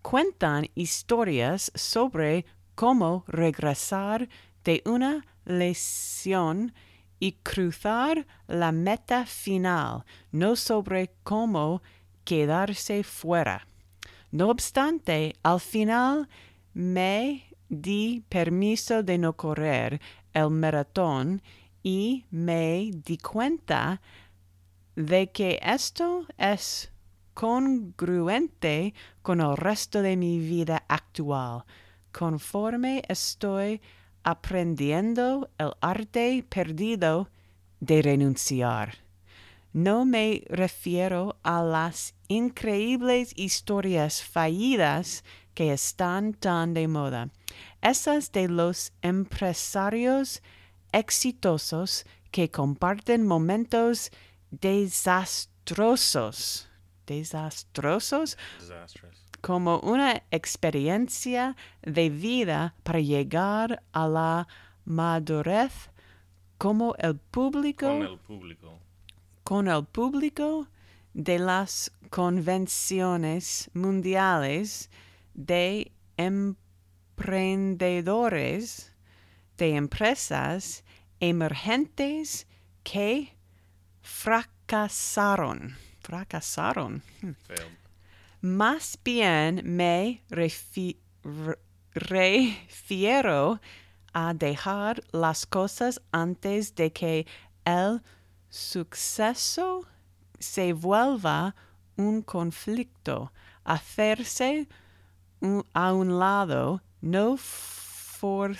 cuentan 0.00 0.68
historias 0.74 1.72
sobre 1.74 2.44
cómo 2.74 3.24
regresar 3.26 4.28
de 4.64 4.82
una 4.86 5.24
lesión 5.44 6.72
y 7.18 7.32
cruzar 7.42 8.26
la 8.48 8.72
meta 8.72 9.26
final, 9.26 10.04
no 10.30 10.56
sobre 10.56 11.12
cómo 11.22 11.82
quedarse 12.24 13.04
fuera. 13.04 13.66
No 14.32 14.48
obstante, 14.48 15.36
al 15.42 15.60
final 15.60 16.26
me 16.72 17.44
di 17.68 18.24
permiso 18.30 19.02
de 19.02 19.18
no 19.18 19.34
correr 19.34 20.00
el 20.32 20.48
maratón 20.48 21.42
y 21.82 22.24
me 22.30 22.90
di 23.04 23.18
cuenta 23.18 24.00
de 24.96 25.30
que 25.30 25.60
esto 25.62 26.26
es 26.38 26.90
congruente 27.34 28.94
con 29.20 29.42
el 29.42 29.54
resto 29.56 30.00
de 30.00 30.16
mi 30.16 30.38
vida 30.38 30.84
actual, 30.88 31.64
conforme 32.10 33.02
estoy 33.08 33.82
aprendiendo 34.22 35.50
el 35.58 35.72
arte 35.82 36.44
perdido 36.48 37.28
de 37.80 38.00
renunciar. 38.00 38.98
No 39.74 40.04
me 40.04 40.44
refiero 40.48 41.36
a 41.42 41.62
las 41.62 42.14
increíbles 42.32 43.32
historias 43.36 44.22
fallidas 44.22 45.24
que 45.54 45.72
están 45.72 46.34
tan 46.34 46.74
de 46.74 46.88
moda, 46.88 47.30
esas 47.82 48.32
de 48.32 48.48
los 48.48 48.92
empresarios 49.02 50.42
exitosos 50.92 52.04
que 52.30 52.50
comparten 52.50 53.26
momentos 53.26 54.10
desastrosos, 54.50 56.68
desastrosos 57.06 58.38
Disastrous. 58.58 59.26
como 59.40 59.78
una 59.80 60.22
experiencia 60.30 61.56
de 61.82 62.08
vida 62.08 62.74
para 62.82 63.00
llegar 63.00 63.82
a 63.92 64.08
la 64.08 64.48
madurez 64.84 65.90
como 66.56 66.94
el 66.98 67.16
público. 67.16 67.88
Con 67.88 68.02
el 68.02 68.18
público. 68.18 68.78
con 69.42 69.68
el 69.68 69.84
público 69.84 70.68
de 71.14 71.38
las 71.38 71.92
convenciones 72.10 73.70
mundiales 73.74 74.90
de 75.34 75.92
emprendedores 76.16 78.92
de 79.56 79.76
empresas 79.76 80.82
emergentes 81.20 82.46
que 82.82 83.32
fracasaron. 84.00 85.76
Fracasaron. 86.00 87.02
Failed. 87.46 87.78
Más 88.40 88.98
bien 89.04 89.60
me 89.64 90.22
refi- 90.30 90.96
re- 91.22 91.58
refiero 91.94 93.60
a 94.12 94.34
dejar 94.34 95.04
las 95.12 95.46
cosas 95.46 96.02
antes 96.10 96.74
de 96.74 96.92
que 96.92 97.24
el 97.64 98.02
suceso 98.50 99.86
se 100.42 100.72
vuelva 100.74 101.54
un 101.96 102.22
conflicto, 102.22 103.32
hacerse 103.64 104.66
un- 105.40 105.64
a 105.72 105.92
un 105.92 106.18
lado, 106.18 106.82
no 107.00 107.36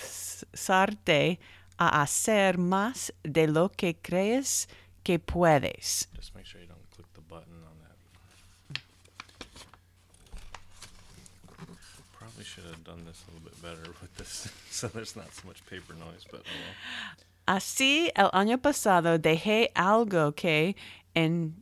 forzarte 0.02 1.38
a 1.78 2.02
hacer 2.02 2.58
más 2.58 3.12
de 3.22 3.46
lo 3.48 3.68
que 3.70 3.94
crees 3.96 4.68
que 5.02 5.18
puedes. 5.18 6.08
Just 6.16 6.34
make 6.34 6.46
sure 6.46 6.60
you 6.60 6.66
don't 6.68 6.88
click 6.94 7.06
the 7.14 7.20
button 7.22 7.54
on 7.64 7.76
that. 7.80 7.96
Probably 12.18 12.44
should 12.44 12.64
have 12.66 12.84
done 12.84 13.04
this 13.04 13.22
a 13.26 13.30
little 13.32 13.44
bit 13.48 13.60
better 13.62 13.90
with 14.00 14.14
this, 14.16 14.48
so 14.70 14.88
there's 14.88 15.16
not 15.16 15.32
so 15.34 15.46
much 15.48 15.64
paper 15.66 15.94
noise. 15.94 16.24
But 16.30 16.40
oh 16.40 16.50
well. 16.52 17.56
Así, 17.58 18.10
el 18.14 18.30
año 18.32 18.58
pasado 18.62 19.18
dejé 19.18 19.72
algo 19.74 20.32
que, 20.36 20.76
en 21.14 21.61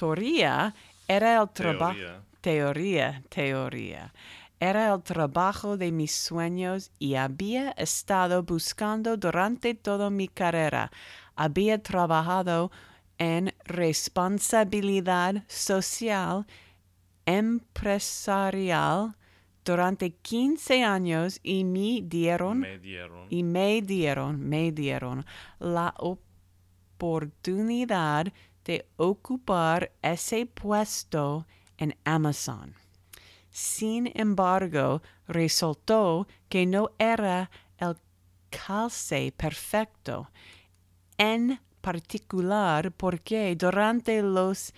teoría, 0.00 0.74
era 1.06 1.42
el 1.42 1.48
trabajo. 1.50 1.94
Teoría. 1.94 2.22
Teoría, 2.40 3.22
teoría. 3.28 4.12
Era 4.58 4.94
el 4.94 5.02
trabajo 5.02 5.76
de 5.76 5.92
mis 5.92 6.14
sueños 6.14 6.90
y 6.98 7.14
había 7.14 7.72
estado 7.72 8.42
buscando 8.42 9.16
durante 9.18 9.74
toda 9.74 10.08
mi 10.10 10.28
carrera. 10.28 10.90
Había 11.36 11.82
trabajado 11.82 12.70
en 13.18 13.52
responsabilidad 13.64 15.44
social, 15.48 16.46
empresarial, 17.26 19.14
durante 19.64 20.10
15 20.10 20.82
años 20.82 21.38
y 21.42 21.64
me 21.64 22.00
dieron 22.02 22.60
Me 22.60 22.78
dieron. 22.78 23.26
y 23.28 23.42
me 23.42 23.82
dieron, 23.82 24.40
me 24.40 24.72
dieron 24.72 25.26
la 25.58 25.94
oportunidad 26.98 28.32
de 28.64 28.86
ocupar 28.96 29.92
ese 30.02 30.46
puesto 30.46 31.46
en 31.78 31.96
Amazon. 32.04 32.74
Sin 33.50 34.10
embargo, 34.14 35.02
resultó 35.26 36.26
que 36.48 36.66
no 36.66 36.90
era 36.98 37.50
el 37.78 37.96
calce 38.50 39.32
perfecto, 39.36 40.30
en 41.18 41.60
particular 41.80 42.92
porque 42.92 43.56
durante 43.56 44.22
los 44.22 44.72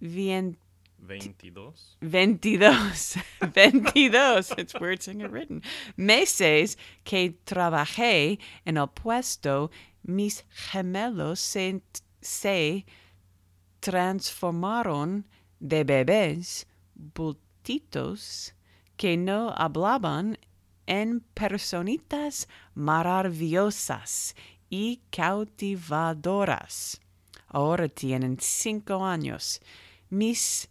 vien- 0.00 0.56
22. 0.98 1.96
22, 2.00 3.16
22, 3.54 4.50
it's 4.58 4.74
weird 4.80 5.00
seeing 5.00 5.20
it 5.20 5.30
written, 5.30 5.62
meses 5.96 6.76
que 7.04 7.30
trabajé 7.44 8.38
en 8.64 8.76
el 8.76 8.88
puesto, 8.88 9.70
mis 10.02 10.44
gemelos 10.50 11.38
se, 11.40 11.80
se 12.20 12.84
transformaron 13.80 15.26
de 15.60 15.84
bebés 15.84 16.66
bultitos 16.94 18.54
que 18.96 19.16
no 19.16 19.50
hablaban 19.56 20.38
en 20.86 21.20
personitas 21.34 22.48
maravillosas 22.74 24.34
y 24.70 25.00
cautivadoras. 25.10 27.00
Ahora 27.46 27.88
tienen 27.88 28.38
cinco 28.40 29.04
años. 29.04 29.60
Mis 30.10 30.68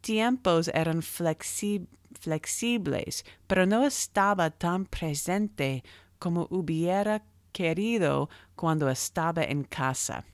tiempos 0.00 0.68
eran 0.68 1.00
flexi- 1.00 1.86
flexibles, 2.20 3.24
pero 3.46 3.66
no 3.66 3.84
estaba 3.86 4.50
tan 4.50 4.86
presente 4.86 5.84
como 6.18 6.46
hubiera 6.50 7.22
querido 7.52 8.28
cuando 8.56 8.88
estaba 8.90 9.44
en 9.44 9.64
casa. 9.64 10.24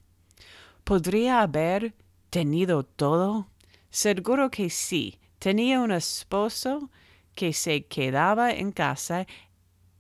¿Podría 0.85 1.41
haber 1.41 1.95
tenido 2.31 2.85
todo? 2.85 3.49
Seguro 3.91 4.51
que 4.51 4.71
sí. 4.71 5.19
Tenía 5.39 5.81
un 5.81 5.91
esposo 5.93 6.91
que 7.35 7.53
se 7.53 7.87
quedaba 7.87 8.53
en 8.53 8.73
casa 8.73 9.27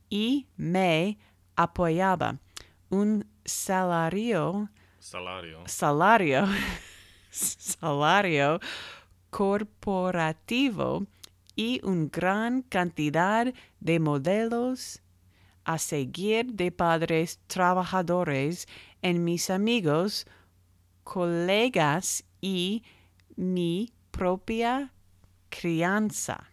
y 0.08 0.46
me 0.56 1.18
apoyaba. 1.56 2.38
Un 2.90 3.26
salario 3.44 4.68
Salario. 4.98 5.62
salario, 5.66 6.46
salario 7.30 8.60
corporativo 9.30 11.06
y 11.56 11.80
una 11.84 12.08
gran 12.10 12.62
cantidad 12.62 13.52
de 13.80 14.00
modelos 14.00 15.02
a 15.64 15.78
seguir 15.78 16.52
de 16.52 16.70
padres 16.70 17.40
trabajadores 17.46 18.66
en 19.02 19.24
mis 19.24 19.50
amigos, 19.50 20.26
colegas 21.04 22.24
y 22.40 22.82
mi 23.36 23.92
propia 24.10 24.92
crianza. 25.48 26.50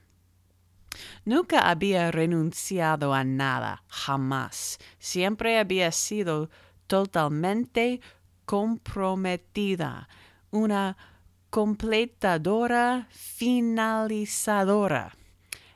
Nunca 1.25 1.69
había 1.69 2.11
renunciado 2.11 3.13
a 3.13 3.23
nada, 3.23 3.83
jamás. 3.87 4.77
Siempre 4.99 5.57
había 5.57 5.91
sido 5.91 6.49
totalmente 6.87 8.01
comprometida, 8.45 10.09
una 10.51 10.97
completadora 11.49 13.07
finalizadora, 13.11 15.15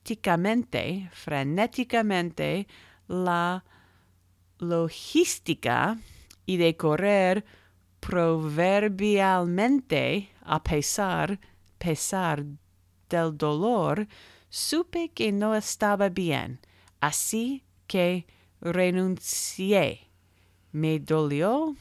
frenéticamente, 0.00 1.10
frenéticamente 1.12 2.66
la 3.06 3.64
logística 4.58 5.98
y 6.46 6.56
de 6.56 6.76
correr 6.76 7.44
proverbialmente 8.00 10.30
a 10.42 10.60
pesar, 10.62 11.38
pesar 11.78 12.44
del 13.08 13.36
dolor, 13.36 14.08
supe 14.48 15.10
que 15.10 15.32
no 15.32 15.54
estaba 15.54 16.08
bien, 16.08 16.60
así 17.00 17.64
que 17.86 18.26
renuncié. 18.60 20.08
Me 20.72 20.98
dolió, 20.98 21.76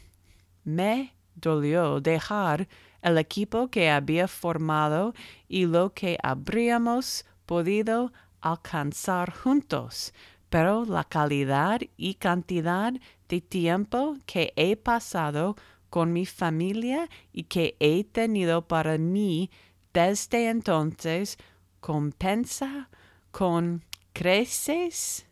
me 0.63 1.15
dolió 1.35 2.01
dejar 2.01 2.67
el 3.01 3.17
equipo 3.17 3.69
que 3.69 3.89
había 3.89 4.27
formado 4.27 5.13
y 5.47 5.65
lo 5.65 5.93
que 5.93 6.17
habríamos 6.21 7.25
podido 7.49 8.13
alcanzar 8.41 9.33
juntos, 9.33 10.13
pero 10.51 10.85
la 10.85 11.03
calidad 11.03 11.81
y 11.97 12.13
cantidad 12.13 12.93
de 13.27 13.41
tiempo 13.41 14.17
que 14.27 14.53
he 14.55 14.75
pasado 14.75 15.55
con 15.89 16.13
mi 16.13 16.27
familia 16.27 17.09
y 17.33 17.45
que 17.45 17.75
he 17.79 18.03
tenido 18.03 18.67
para 18.67 18.99
mí 18.99 19.49
desde 19.93 20.49
entonces 20.49 21.39
compensa 21.79 22.87
con 23.31 23.83
creces 24.13 25.25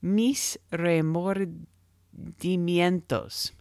mis 0.00 0.60
remordimientos. 0.70 3.54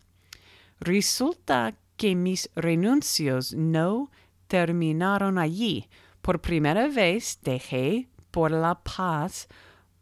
Resulta 0.80 1.74
que 1.98 2.16
mis 2.16 2.52
renuncios 2.56 3.56
no 3.56 4.12
terminaron 4.46 5.40
allí. 5.40 5.90
Por 6.26 6.42
primera 6.42 6.88
vez 6.88 7.38
dejé 7.44 8.10
por 8.32 8.50
la 8.50 8.82
paz 8.82 9.48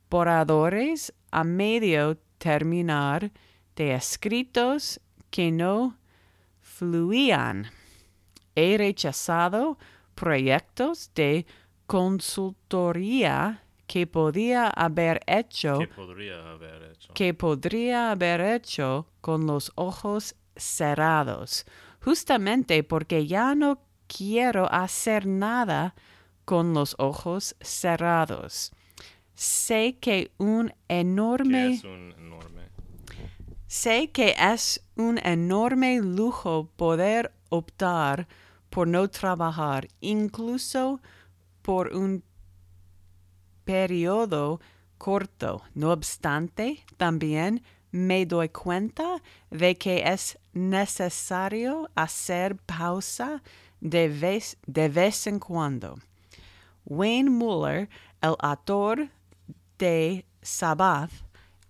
borradores 0.09 1.13
a 1.31 1.43
medio 1.43 2.17
terminar 2.37 3.29
de 3.75 3.93
escritos 3.93 5.01
que 5.29 5.51
no 5.51 5.97
fluían. 6.61 7.69
He 8.55 8.77
rechazado 8.77 9.77
proyectos 10.15 11.11
de 11.13 11.45
consultoría 11.87 13.65
que 13.85 14.07
podía 14.07 14.69
haber 14.69 15.19
hecho 15.27 15.77
¿Qué 15.77 15.87
podría 15.89 16.51
haber 16.51 16.83
hecho? 16.83 17.13
que 17.13 17.33
podría 17.33 18.11
haber 18.11 18.39
hecho 18.39 19.07
con 19.19 19.45
los 19.45 19.73
ojos 19.75 20.35
cerrados, 20.55 21.65
justamente 21.99 22.81
porque 22.85 23.27
ya 23.27 23.55
no 23.55 23.81
quiero 24.07 24.71
hacer 24.71 25.25
nada 25.25 25.95
con 26.45 26.73
los 26.73 26.95
ojos 26.99 27.55
cerrados. 27.61 28.71
Sé 29.35 29.97
que 29.99 30.31
un 30.37 30.73
enorme 30.87 31.73
es 31.73 31.83
un 31.83 32.13
enorme. 32.17 32.69
Sé 33.67 34.11
que 34.11 34.35
es 34.37 34.83
un 34.95 35.17
enorme 35.17 35.99
lujo 35.99 36.69
poder 36.75 37.33
optar 37.49 38.27
por 38.69 38.87
no 38.87 39.09
trabajar, 39.09 39.87
incluso 39.99 41.01
por 41.63 41.93
un 41.95 42.23
periodo 43.63 44.59
corto. 44.97 45.63
No 45.73 45.91
obstante, 45.91 46.83
también 46.97 47.63
me 47.91 48.25
doy 48.25 48.49
cuenta 48.49 49.21
de 49.49 49.75
que 49.75 50.03
es 50.05 50.37
necesario 50.53 51.89
hacer 51.95 52.57
pausa 52.57 53.41
de 53.81 54.07
vez, 54.09 54.57
de 54.65 54.89
vez 54.89 55.27
en 55.27 55.39
cuando. 55.39 55.97
Wayne 56.85 57.29
Muller, 57.29 57.89
el 58.21 58.35
autor 58.39 59.09
de 59.77 60.25
Sabbath, 60.41 61.11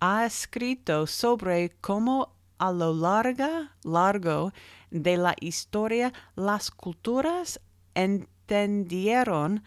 ha 0.00 0.26
escrito 0.26 1.06
sobre 1.06 1.70
cómo 1.80 2.34
a 2.58 2.72
lo 2.72 2.92
largo 2.94 4.52
de 4.90 5.16
la 5.16 5.34
historia 5.40 6.12
las 6.36 6.70
culturas 6.70 7.60
entendieron 7.94 9.62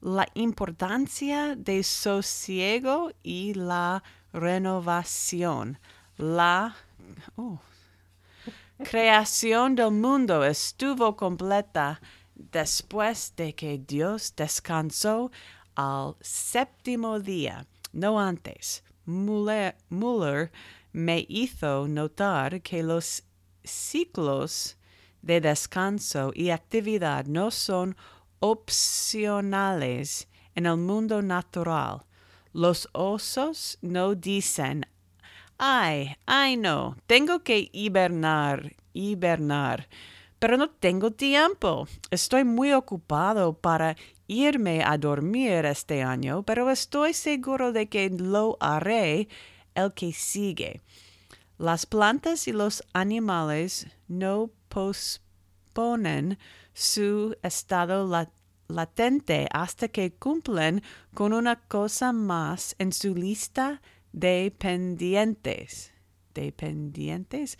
la 0.00 0.26
importancia 0.34 1.56
de 1.56 1.82
sosiego 1.82 3.10
y 3.22 3.54
la 3.54 4.02
renovación. 4.32 5.78
La, 6.16 6.76
oh, 7.36 7.58
creación 8.84 9.74
del 9.74 9.90
mundo 9.90 10.44
estuvo 10.44 11.16
completa 11.16 12.00
después 12.36 13.34
de 13.36 13.54
que 13.54 13.78
Dios 13.78 14.34
descansó 14.36 15.30
al 15.74 16.16
séptimo 16.20 17.18
día, 17.18 17.66
no 17.92 18.20
antes. 18.20 18.84
Muller 19.06 20.50
me 20.92 21.26
hizo 21.28 21.88
notar 21.88 22.60
que 22.62 22.82
los 22.82 23.22
ciclos 23.64 24.76
de 25.22 25.40
descanso 25.40 26.32
y 26.34 26.50
actividad 26.50 27.26
no 27.26 27.50
son 27.50 27.96
opcionales 28.40 30.28
en 30.54 30.66
el 30.66 30.76
mundo 30.76 31.22
natural. 31.22 32.04
Los 32.52 32.88
osos 32.92 33.78
no 33.82 34.14
dicen, 34.14 34.86
ay, 35.58 36.16
ay 36.26 36.56
no, 36.56 36.96
tengo 37.06 37.40
que 37.40 37.68
hibernar, 37.72 38.74
hibernar, 38.92 39.88
pero 40.38 40.56
no 40.56 40.70
tengo 40.70 41.10
tiempo. 41.10 41.86
Estoy 42.10 42.44
muy 42.44 42.72
ocupado 42.72 43.54
para 43.54 43.96
irme 44.26 44.82
a 44.84 44.98
dormir 44.98 45.64
este 45.64 46.02
año, 46.02 46.42
pero 46.42 46.70
estoy 46.70 47.14
seguro 47.14 47.72
de 47.72 47.88
que 47.88 48.10
lo 48.10 48.56
haré 48.60 49.28
el 49.74 49.92
que 49.92 50.12
sigue. 50.12 50.80
Las 51.58 51.86
plantas 51.86 52.48
y 52.48 52.52
los 52.52 52.84
animales 52.92 53.86
no 54.08 54.50
posponen 54.68 56.38
su 56.74 57.34
estado 57.42 58.06
latente 58.68 59.48
hasta 59.50 59.88
que 59.88 60.12
cumplen 60.12 60.82
con 61.14 61.32
una 61.32 61.60
cosa 61.60 62.12
más 62.12 62.76
en 62.78 62.92
su 62.92 63.14
lista 63.14 63.80
de 64.12 64.54
pendientes. 64.58 65.92
De 66.34 66.52
pendientes. 66.52 67.58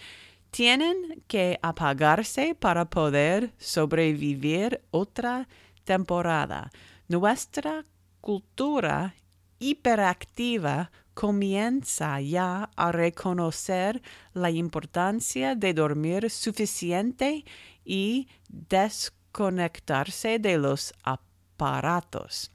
Tienen 0.51 1.23
que 1.27 1.59
apagarse 1.63 2.55
para 2.55 2.89
poder 2.89 3.53
sobrevivir 3.59 4.83
otra 4.91 5.49
temporada. 5.85 6.71
Nuestra 7.09 7.85
cultura 8.21 9.15
hiperactiva 9.59 10.91
comienza 11.15 12.21
ya 12.21 12.71
a 12.77 12.93
reconocer 12.93 14.03
la 14.35 14.51
importancia 14.51 15.55
de 15.55 15.73
dormir 15.73 16.31
suficiente 16.31 17.45
y 17.85 18.29
desconectarse 18.49 20.39
de 20.39 20.59
los 20.59 20.93
aparatos. 21.05 22.51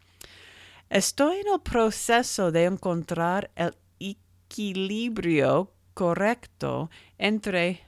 Estoy 0.89 1.37
en 1.37 1.53
el 1.53 1.61
proceso 1.61 2.51
de 2.51 2.65
encontrar 2.65 3.49
el 3.55 3.75
equilibrio 3.99 5.71
correcto 5.93 6.89
entre 7.17 7.81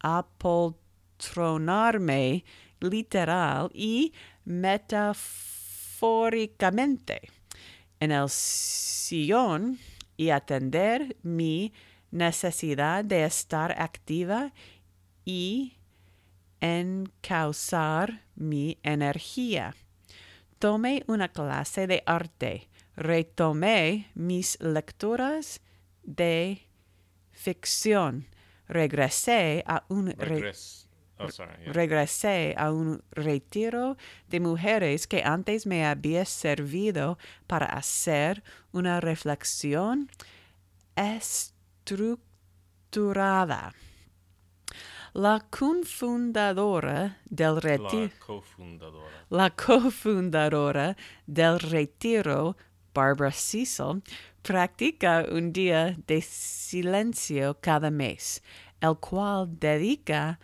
apoltronarme 0.00 2.44
literal 2.80 3.70
y 3.72 4.12
metafóricamente 4.44 7.30
en 8.00 8.12
el 8.12 8.28
sillón 8.28 9.78
y 10.16 10.30
atender 10.30 11.16
mi 11.22 11.72
necesidad 12.10 13.04
de 13.04 13.24
estar 13.24 13.80
activa 13.80 14.52
y 15.24 15.76
encauzar 16.60 18.22
mi 18.34 18.78
energía. 18.82 19.74
Tomé 20.58 21.04
una 21.06 21.28
clase 21.28 21.86
de 21.86 22.02
arte, 22.06 22.68
retomé 22.96 24.10
mis 24.14 24.60
lecturas 24.60 25.60
de 26.02 26.63
ficción, 27.44 28.26
regresé 28.68 29.62
a 29.66 29.84
un 29.88 30.12
Regres- 30.16 30.88
oh, 31.18 31.28
sorry, 31.30 31.52
yeah. 31.64 31.72
regresé 31.72 32.54
a 32.56 32.72
un 32.72 33.02
retiro 33.12 33.96
de 34.28 34.40
mujeres 34.40 35.06
que 35.06 35.22
antes 35.22 35.66
me 35.66 35.84
había 35.84 36.24
servido 36.24 37.18
para 37.46 37.66
hacer 37.66 38.42
una 38.72 39.00
reflexión 39.00 40.08
estructurada. 40.96 43.72
La 45.12 45.46
cofundadora 45.48 47.18
del 47.30 47.54
La 47.54 47.60
retiro 47.60 48.10
cofundadora. 48.26 49.26
la 49.30 49.50
cofundadora 49.50 50.96
del 51.26 51.60
retiro, 51.60 52.56
Barbara 52.92 53.30
Cecil, 53.30 54.02
practica 54.44 55.24
un 55.32 55.54
día 55.54 55.96
de 56.06 56.20
silencio 56.20 57.58
cada 57.62 57.90
mes, 57.90 58.42
el 58.78 58.94
cual 58.98 59.48
dedica 59.58 60.38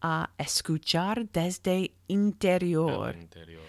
a 0.00 0.28
escuchar 0.36 1.30
desde 1.30 1.94
interior, 2.08 3.14
El 3.14 3.22
interior. 3.22 3.62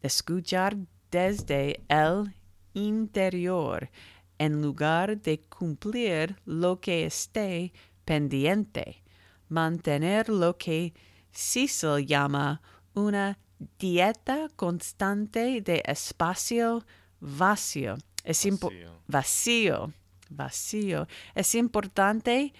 escuchar 0.00 0.76
desde 1.10 1.84
el 1.88 2.32
interior, 2.74 3.90
en 4.38 4.62
lugar 4.62 5.20
de 5.20 5.40
cumplir 5.40 6.36
lo 6.44 6.80
que 6.80 7.06
esté 7.06 7.72
pendiente, 8.04 9.02
mantener 9.48 10.28
lo 10.28 10.56
que 10.56 10.94
Cecil 11.32 12.06
llama 12.06 12.62
una 12.94 13.40
dieta 13.76 14.48
constante 14.54 15.60
de 15.62 15.82
espacio 15.84 16.86
vacío. 17.18 17.96
Es 18.26 18.44
Vacío. 18.44 19.00
vacío, 19.06 19.92
vacío. 20.28 21.08
Es 21.36 21.54
importante 21.54 22.52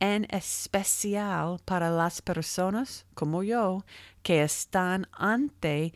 en 0.00 0.26
especial 0.28 1.60
para 1.64 1.88
las 1.88 2.20
personas 2.20 3.06
como 3.14 3.44
yo 3.44 3.84
que 4.24 4.42
están 4.42 5.06
ante 5.12 5.94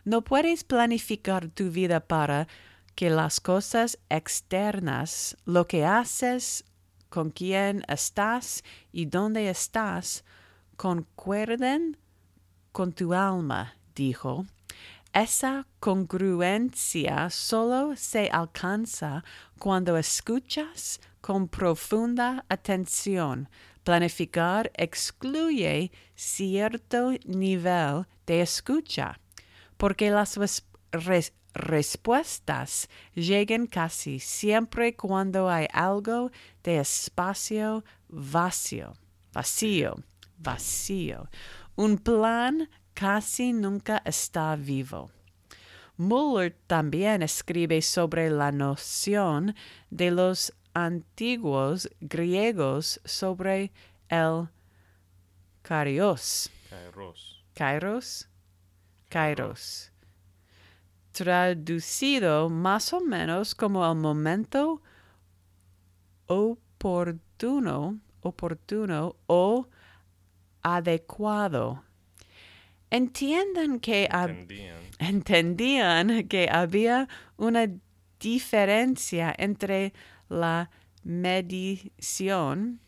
No 0.04 0.22
puedes 0.22 0.62
planificar 0.62 1.48
tu 1.48 1.70
vida 1.70 1.98
para 2.00 2.46
que 2.94 3.11
las 3.11 3.40
cosas 3.40 3.98
externas, 4.09 5.37
lo 5.44 5.66
que 5.66 5.85
haces, 5.85 6.64
con 7.09 7.30
quién 7.30 7.85
estás 7.88 8.64
y 8.92 9.07
dónde 9.07 9.48
estás, 9.48 10.24
concuerden 10.76 11.96
con 12.72 12.92
tu 12.92 13.14
alma, 13.14 13.76
dijo. 13.94 14.46
Esa 15.12 15.64
congruencia 15.78 17.30
solo 17.30 17.94
se 17.94 18.28
alcanza 18.30 19.22
cuando 19.61 19.96
escuchas 19.96 21.00
con 21.20 21.46
profunda 21.46 22.44
atención. 22.48 23.48
Planificar 23.85 24.72
excluye 24.74 25.92
cierto 26.16 27.12
nivel 27.26 28.07
de 28.26 28.40
escucha, 28.40 29.20
porque 29.76 30.11
las 30.11 30.37
respuestas 31.54 32.88
llegan 33.14 33.66
casi 33.66 34.18
siempre 34.18 34.94
cuando 34.96 35.48
hay 35.48 35.66
algo 35.72 36.30
de 36.62 36.78
espacio 36.80 37.84
vacío, 38.08 38.94
vacío, 39.32 39.94
vacío. 40.38 41.28
Un 41.76 41.98
plan 41.98 42.68
casi 42.92 43.52
nunca 43.52 44.02
está 44.04 44.56
vivo. 44.56 45.10
Muller 45.96 46.56
también 46.66 47.22
escribe 47.22 47.80
sobre 47.80 48.28
la 48.28 48.50
noción 48.50 49.54
de 49.90 50.10
los 50.10 50.52
antiguos 50.74 51.88
griegos 52.00 53.00
sobre 53.04 53.72
el 54.08 54.48
kairos. 55.62 56.50
Kairos. 56.68 57.44
Kairos. 57.54 58.28
Kairos. 59.08 59.93
Traducido 61.14 62.50
más 62.50 62.92
o 62.92 63.00
menos 63.00 63.55
como 63.55 63.88
el 63.88 63.96
momento 63.96 64.83
oportuno, 66.27 68.00
oportuno 68.20 69.14
o 69.29 69.68
adecuado. 70.61 71.85
Entiendan 72.90 73.79
que 73.79 74.09
entendían 74.98 76.27
que 76.27 76.48
había 76.50 77.09
una 77.37 77.68
diferencia 78.18 79.33
entre 79.38 79.92
la 80.29 80.68
medición 81.05 82.81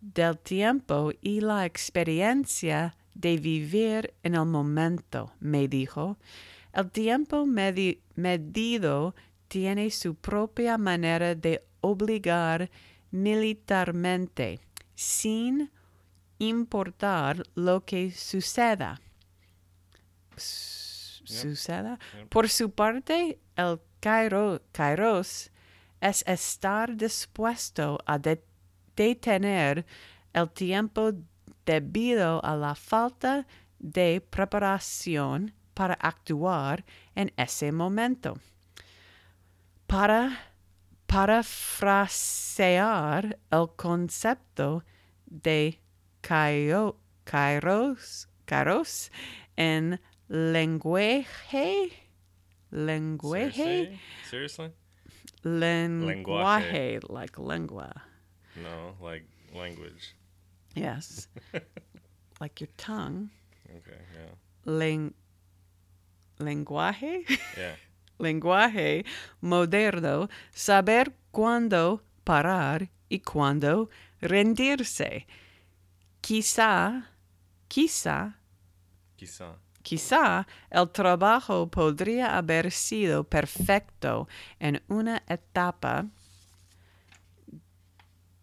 del 0.00 0.38
tiempo 0.38 1.12
y 1.20 1.42
la 1.42 1.66
experiencia 1.66 2.96
de 3.14 3.36
vivir 3.36 4.14
en 4.22 4.34
el 4.34 4.46
momento, 4.46 5.32
me 5.40 5.68
dijo. 5.68 6.16
El 6.72 6.90
tiempo 6.90 7.46
medi- 7.46 8.00
medido 8.14 9.14
tiene 9.48 9.90
su 9.90 10.14
propia 10.14 10.76
manera 10.78 11.34
de 11.34 11.62
obligar 11.80 12.70
militarmente. 13.10 14.60
sin 14.94 15.70
importar 16.38 17.44
lo 17.54 17.84
que 17.84 18.10
suceda. 18.10 19.00
Su- 20.36 21.22
Yep. 21.24 21.42
Suceda. 21.42 21.98
Yep. 22.18 22.28
Por 22.30 22.48
su 22.48 22.70
parte, 22.70 23.38
el 23.54 23.78
kairo- 24.00 24.60
kairos 24.72 25.50
es 26.00 26.24
estar 26.26 26.96
dispuesto 26.96 27.98
a 28.06 28.18
de- 28.18 28.42
detener 28.96 29.84
el 30.32 30.50
tiempo 30.50 31.12
debido 31.66 32.42
a 32.44 32.56
la 32.56 32.74
falta 32.74 33.46
de 33.78 34.20
preparación 34.30 35.52
para 35.78 35.94
actuar 35.94 36.84
en 37.14 37.30
ese 37.36 37.70
momento. 37.70 38.36
Para 39.86 40.36
parafrasear 41.06 43.38
el 43.52 43.68
concepto 43.76 44.82
de 45.26 45.78
kairo- 46.20 46.96
kairos, 47.24 48.26
kairos 48.44 49.12
en 49.56 50.00
lenguaje, 50.28 51.92
lenguaje, 52.72 53.52
Seriously? 53.52 54.00
Seriously? 54.28 54.72
lenguaje, 55.44 56.98
like 57.08 57.38
lengua. 57.40 57.92
No, 58.56 58.96
like 59.00 59.24
language. 59.54 60.16
Yes. 60.74 61.28
like 62.40 62.60
your 62.60 62.70
tongue. 62.76 63.30
Okay, 63.76 64.00
yeah. 64.12 64.34
Len- 64.64 65.14
lenguaje. 66.38 67.24
Yeah. 67.56 67.76
lenguaje 68.18 69.04
moderno, 69.40 70.28
saber 70.52 71.14
cuándo 71.30 72.02
parar 72.24 72.88
y 73.08 73.20
cuándo 73.20 73.88
rendirse. 74.20 75.26
Quizá, 76.20 77.04
quizá, 77.68 78.34
Quizá. 79.16 79.56
quizá 79.82 80.46
el 80.70 80.90
trabajo 80.90 81.68
podría 81.70 82.36
haber 82.36 82.70
sido 82.72 83.24
perfecto 83.24 84.28
en 84.58 84.82
una 84.88 85.22
etapa 85.28 86.06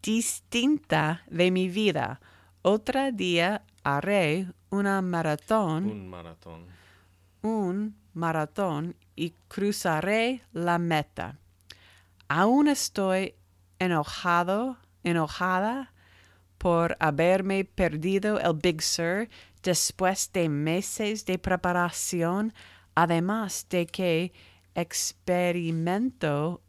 distinta 0.01 1.23
de 1.29 1.51
mi 1.51 1.67
vida. 1.69 2.19
Otro 2.61 3.11
día 3.11 3.63
haré 3.83 4.47
una 4.69 5.01
maratón 5.01 5.89
Un 5.89 6.09
maratón. 6.09 6.65
Un 7.45 7.95
maratón 8.13 8.95
y 9.15 9.35
cruzaré 9.47 10.41
la 10.51 10.79
meta. 10.79 11.37
Aún 12.27 12.67
estoy 12.67 13.35
enojado, 13.77 14.77
enojada 15.03 15.93
por 16.57 16.97
haberme 16.99 17.63
perdido 17.63 18.39
el 18.39 18.53
Big 18.53 18.81
Sur 18.81 19.29
después 19.61 20.31
de 20.33 20.49
meses 20.49 21.25
de 21.25 21.37
preparación, 21.37 22.51
además 22.95 23.67
de 23.69 23.85
que 23.85 24.33
experimento 24.73 26.61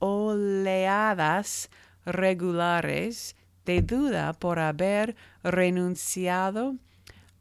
oleadas 0.00 1.70
regulares 2.04 3.36
de 3.64 3.82
duda 3.82 4.32
por 4.32 4.58
haber 4.58 5.14
renunciado 5.44 6.74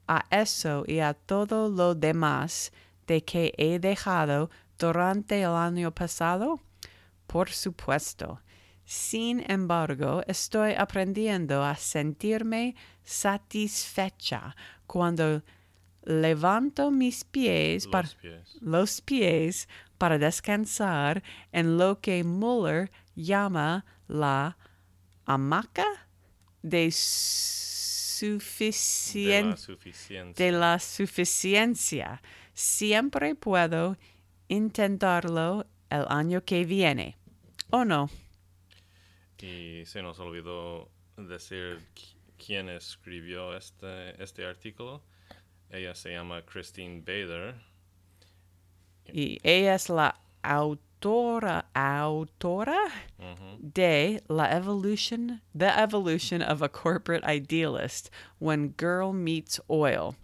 a 0.08 0.26
eso 0.32 0.84
y 0.88 1.00
a 1.00 1.14
todo 1.14 1.70
lo 1.70 1.96
demás 1.96 2.72
de 3.08 3.24
que 3.24 3.54
he 3.58 3.80
dejado 3.80 4.50
durante 4.78 5.42
el 5.42 5.52
año 5.52 5.92
pasado? 5.92 6.60
Por 7.26 7.50
supuesto. 7.50 8.42
Sin 8.86 9.44
embargo, 9.52 10.24
estoy 10.28 10.74
aprendiendo 10.74 11.62
a 11.64 11.76
sentirme 11.76 12.76
satisfecha 13.04 14.56
cuando 14.86 15.44
levanto 16.04 16.90
mis 16.90 17.26
pies 17.26 17.86
para 17.86 18.08
Los 18.08 18.16
pies. 18.16 18.58
los 18.62 19.02
pies 19.02 19.68
para 19.98 20.18
descansar 20.18 21.22
en 21.52 21.78
lo 21.78 22.00
que 22.00 22.24
Muller 22.24 22.90
llama 23.14 23.84
la 24.08 24.58
hamaca 25.26 26.08
de 26.62 26.90
De 28.22 28.40
suficiencia 28.40 29.42
la 29.46 29.58
suficiencia. 29.58 30.46
de 30.46 30.52
la 30.52 30.80
suficiencia. 30.80 32.22
Siempre 32.54 33.36
puedo 33.36 33.98
intentarlo 34.48 35.66
el 35.90 36.06
año 36.10 36.44
que 36.44 36.66
viene. 36.66 37.18
¿O 37.70 37.84
no? 37.86 38.10
Y 39.40 39.84
se 39.86 40.02
nos 40.02 40.20
olvidó 40.20 40.90
decir 41.18 41.80
qui- 41.96 42.16
quién 42.44 42.70
escribió 42.70 43.56
este, 43.56 44.22
este 44.24 44.46
artículo. 44.46 45.04
Ella 45.70 45.94
se 45.96 46.12
llama 46.12 46.42
Christine 46.44 47.02
Bader. 47.02 47.56
Y 49.12 49.38
ella 49.44 49.76
es 49.76 49.90
la 49.90 50.20
autora, 50.42 50.87
autora 51.02 52.92
Ujú. 53.20 53.58
de 53.74 54.22
La 54.28 54.56
Evolution, 54.56 55.42
The 55.54 55.68
Evolution 55.80 56.42
of 56.42 56.62
a 56.62 56.70
Corporate 56.70 57.24
Idealist, 57.24 58.10
When 58.40 58.74
Girl 58.78 59.14
Meets 59.14 59.60
Oil. 59.70 60.16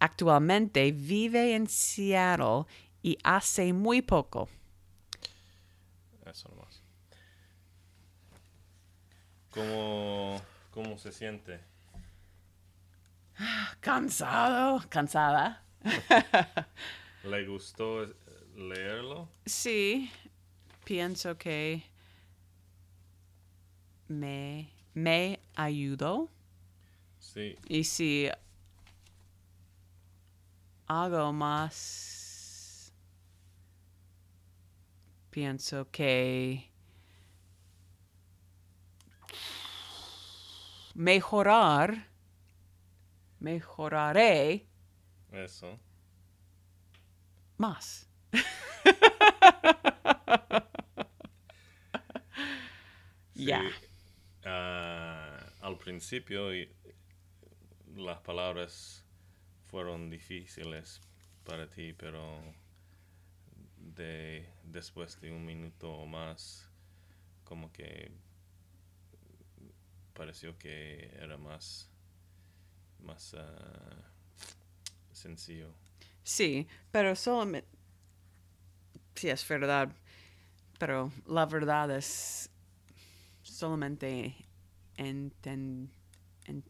Actualmente 0.00 0.92
vive 0.92 1.54
en 1.54 1.66
Seattle 1.66 2.66
y 3.02 3.16
hace 3.24 3.72
muy 3.72 4.02
poco. 4.02 4.48
Eso 6.26 6.48
nomás. 6.48 6.82
¿Cómo, 9.50 10.40
¿Cómo 10.70 10.98
se 10.98 11.12
siente? 11.12 11.60
Cansado, 13.80 14.82
cansada. 14.88 15.62
¿Le 17.24 17.46
gustó 17.46 18.06
leerlo? 18.56 19.28
Sí, 19.46 20.10
pienso 20.84 21.36
que 21.36 21.82
me, 24.08 24.70
me 24.94 25.40
ayudó. 25.54 26.28
Sí. 27.18 27.56
Y 27.68 27.84
si 27.84 28.28
hago 30.86 31.32
más, 31.32 32.92
pienso 35.30 35.90
que 35.90 36.70
mejorar, 40.94 42.08
mejoraré 43.40 44.66
Eso. 45.30 45.78
más. 47.56 48.11
Sí. 53.34 53.46
Ya. 53.46 53.62
Ah, 54.44 55.38
al 55.62 55.76
principio 55.78 56.50
las 57.96 58.20
palabras 58.20 59.04
fueron 59.64 60.10
difíciles 60.10 61.00
para 61.44 61.68
ti, 61.68 61.92
pero 61.92 62.40
de 63.78 64.46
después 64.64 65.20
de 65.20 65.32
un 65.32 65.44
minuto 65.44 65.90
o 65.92 66.06
más, 66.06 66.68
como 67.44 67.72
que 67.72 68.12
pareció 70.14 70.56
que 70.58 71.10
era 71.20 71.36
más 71.36 71.90
más 73.00 73.34
ah, 73.34 74.12
sencillo. 75.12 75.74
Sí, 76.22 76.68
pero 76.90 77.16
solamente... 77.16 77.68
Sí, 79.22 79.28
es 79.30 79.46
verdad. 79.46 79.88
Pero 80.80 81.12
la 81.28 81.46
verdad 81.46 81.88
es 81.96 82.50
solamente 83.44 84.34
enten, 84.96 85.92
en- 86.46 86.64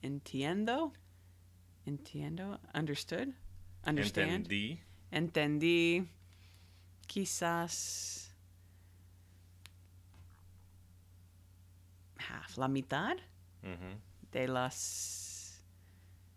entiendo. 0.00 0.94
Entiendo. 1.84 2.58
Understood. 2.72 3.28
Understand. 3.86 4.30
Entendí. 4.30 4.80
Entendí. 5.10 6.08
Quizás 7.06 8.34
half, 12.16 12.56
la 12.56 12.68
mitad 12.68 13.16
de 14.32 14.48
las 14.48 15.62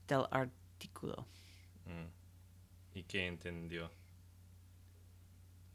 del 0.05 0.25
artículo. 0.31 1.25
mm. 1.85 2.97
¿Y 2.97 3.03
qué 3.03 3.25
entendió? 3.25 3.89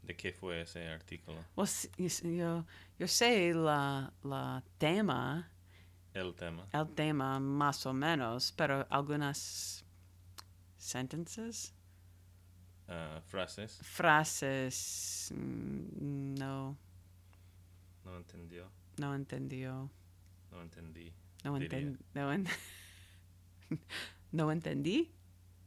¿De 0.05 0.15
qué 0.15 0.31
fue 0.31 0.61
ese 0.61 0.87
artículo? 0.87 1.37
Well, 1.55 1.67
yo, 2.37 2.65
yo 2.99 3.07
sé 3.07 3.53
la, 3.53 4.11
la 4.23 4.63
tema, 4.77 5.49
El 6.13 6.33
tema. 6.35 6.67
el 6.71 6.89
tema 6.93 7.39
más 7.39 7.85
o 7.85 7.93
menos, 7.93 8.51
pero 8.55 8.85
algunas 8.89 9.83
sentences, 10.77 11.73
Ah, 12.87 13.19
frases. 13.25 13.79
frases, 13.81 15.31
mm, 15.35 16.35
no, 16.35 16.77
No 18.03 18.17
entendió. 18.17 18.69
no 18.97 19.15
entendió. 19.15 19.89
No 20.51 20.61
entendí. 20.61 21.11
No, 21.43 21.57
enten- 21.57 21.97
no, 22.13 22.31
en- 22.31 22.47
no 24.31 24.51
entendí. 24.51 25.11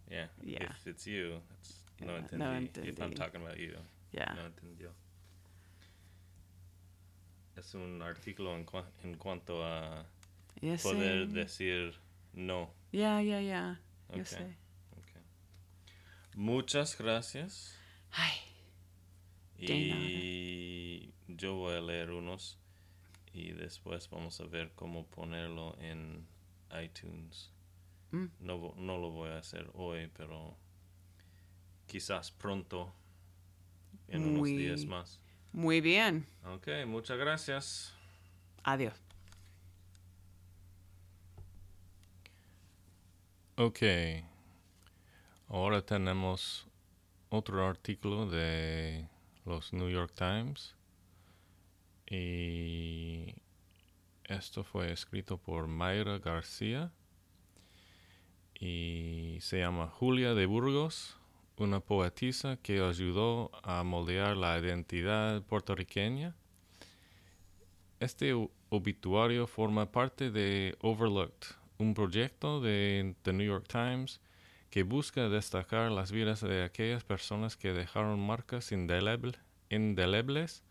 Yeah. 0.08 0.30
Yeah. 0.42 0.64
If 0.70 0.86
it's 0.86 1.04
you, 1.06 1.40
it's 1.58 1.82
no 2.00 2.16
entendí. 2.16 2.38
no 2.38 2.52
If 2.54 2.76
I'm 3.00 3.10
entendí. 3.10 3.14
talking 3.16 3.42
about 3.42 3.56
you, 3.58 3.74
Yeah. 4.12 4.34
no 4.34 4.46
entendió. 4.46 4.92
Es 7.56 7.74
un 7.74 8.00
artículo 8.02 8.54
en, 8.56 8.64
cua- 8.64 8.88
en 9.02 9.14
cuanto 9.16 9.64
a 9.64 10.06
Ya 10.60 10.76
poder 10.76 11.26
sé. 11.28 11.34
decir 11.34 11.94
no. 12.32 12.72
Ya, 12.92 13.20
ya, 13.22 13.40
ya. 13.40 13.80
Yo 14.14 14.24
sé. 14.24 14.56
Muchas 16.34 16.96
gracias. 16.96 17.76
Ay, 18.12 18.36
Y 19.58 21.12
yo 21.26 21.54
voy 21.56 21.74
a 21.76 21.80
leer 21.80 22.10
unos 22.12 22.58
y 23.32 23.50
después 23.52 24.08
vamos 24.08 24.40
a 24.40 24.44
ver 24.44 24.70
cómo 24.76 25.04
ponerlo 25.06 25.76
en 25.80 26.26
iTunes. 26.80 27.50
Mm. 28.12 28.26
No, 28.40 28.72
no 28.76 28.98
lo 28.98 29.10
voy 29.10 29.30
a 29.30 29.38
hacer 29.38 29.68
hoy, 29.74 30.08
pero 30.16 30.56
quizás 31.88 32.30
pronto, 32.30 32.92
en 34.08 34.22
unos 34.24 34.38
Muy- 34.40 34.56
días 34.56 34.84
más. 34.84 35.20
muy 35.52 35.80
bien. 35.80 36.26
Ok, 36.44 36.68
muchas 36.86 37.18
gracias. 37.18 37.94
Adiós. 38.64 38.94
Ok, 43.56 43.80
ahora 45.48 45.82
tenemos 45.84 46.66
otro 47.28 47.66
artículo 47.66 48.26
de 48.30 49.08
los 49.44 49.72
New 49.72 49.90
York 49.90 50.12
Times 50.14 50.76
y 52.08 53.34
esto 54.24 54.62
fue 54.62 54.92
escrito 54.92 55.38
por 55.38 55.66
Mayra 55.66 56.18
García 56.18 56.92
y 58.60 59.38
se 59.40 59.58
llama 59.58 59.88
Julia 59.88 60.34
de 60.34 60.46
Burgos, 60.46 61.16
una 61.58 61.80
poetisa 61.80 62.56
que 62.62 62.80
ayudó 62.80 63.50
a 63.62 63.82
moldear 63.82 64.36
la 64.36 64.58
identidad 64.58 65.42
puertorriqueña. 65.42 66.34
Este 68.00 68.32
obituario 68.68 69.46
forma 69.46 69.90
parte 69.90 70.30
de 70.30 70.76
Overlooked, 70.80 71.48
un 71.78 71.94
proyecto 71.94 72.60
de 72.60 73.14
The 73.22 73.32
New 73.32 73.46
York 73.46 73.66
Times 73.68 74.20
que 74.70 74.82
busca 74.82 75.28
destacar 75.28 75.90
las 75.90 76.12
vidas 76.12 76.40
de 76.40 76.62
aquellas 76.62 77.02
personas 77.02 77.56
que 77.56 77.72
dejaron 77.72 78.20
marcas 78.20 78.70
indeleble- 78.72 79.38
indelebles 79.70 80.62